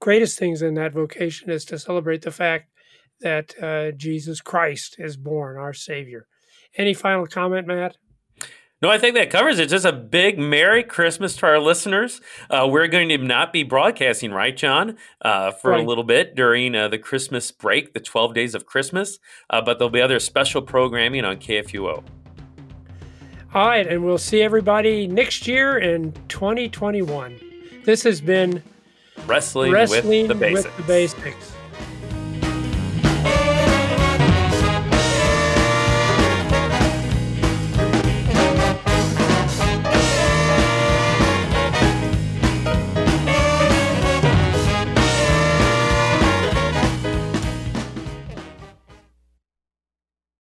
greatest 0.00 0.38
things 0.38 0.62
in 0.62 0.74
that 0.74 0.92
vocation 0.92 1.50
is 1.50 1.64
to 1.66 1.78
celebrate 1.78 2.22
the 2.22 2.30
fact 2.30 2.70
that 3.20 3.54
uh, 3.62 3.92
Jesus 3.96 4.40
Christ 4.40 4.96
is 4.98 5.16
born, 5.16 5.56
our 5.56 5.72
Savior. 5.72 6.26
Any 6.76 6.92
final 6.94 7.26
comment, 7.26 7.66
Matt? 7.66 7.96
No, 8.82 8.90
I 8.90 8.98
think 8.98 9.14
that 9.14 9.30
covers 9.30 9.58
it. 9.58 9.70
Just 9.70 9.86
a 9.86 9.92
big 9.92 10.38
Merry 10.38 10.84
Christmas 10.84 11.34
to 11.36 11.46
our 11.46 11.58
listeners. 11.58 12.20
Uh, 12.50 12.68
we're 12.70 12.88
going 12.88 13.08
to 13.08 13.16
not 13.16 13.50
be 13.50 13.62
broadcasting, 13.62 14.32
right, 14.32 14.54
John, 14.54 14.98
uh, 15.22 15.50
for 15.52 15.70
Right. 15.70 15.80
a 15.80 15.82
little 15.82 16.04
bit 16.04 16.34
during 16.34 16.74
uh, 16.74 16.88
the 16.88 16.98
Christmas 16.98 17.50
break, 17.50 17.94
the 17.94 18.00
12 18.00 18.34
days 18.34 18.54
of 18.54 18.66
Christmas, 18.66 19.18
uh, 19.48 19.62
but 19.62 19.78
there'll 19.78 19.88
be 19.88 20.02
other 20.02 20.18
special 20.20 20.60
programming 20.60 21.24
on 21.24 21.38
KFUO. 21.38 22.04
All 23.54 23.66
right, 23.68 23.86
and 23.86 24.04
we'll 24.04 24.18
see 24.18 24.42
everybody 24.42 25.06
next 25.06 25.46
year 25.46 25.78
in 25.78 26.12
2021. 26.28 27.40
This 27.84 28.02
has 28.02 28.20
been 28.20 28.62
Wrestling, 29.26 29.72
Wrestling 29.72 30.28
with 30.28 30.38
the. 30.38 30.52
With 30.52 30.76
the 30.76 30.82
basics. 30.82 31.55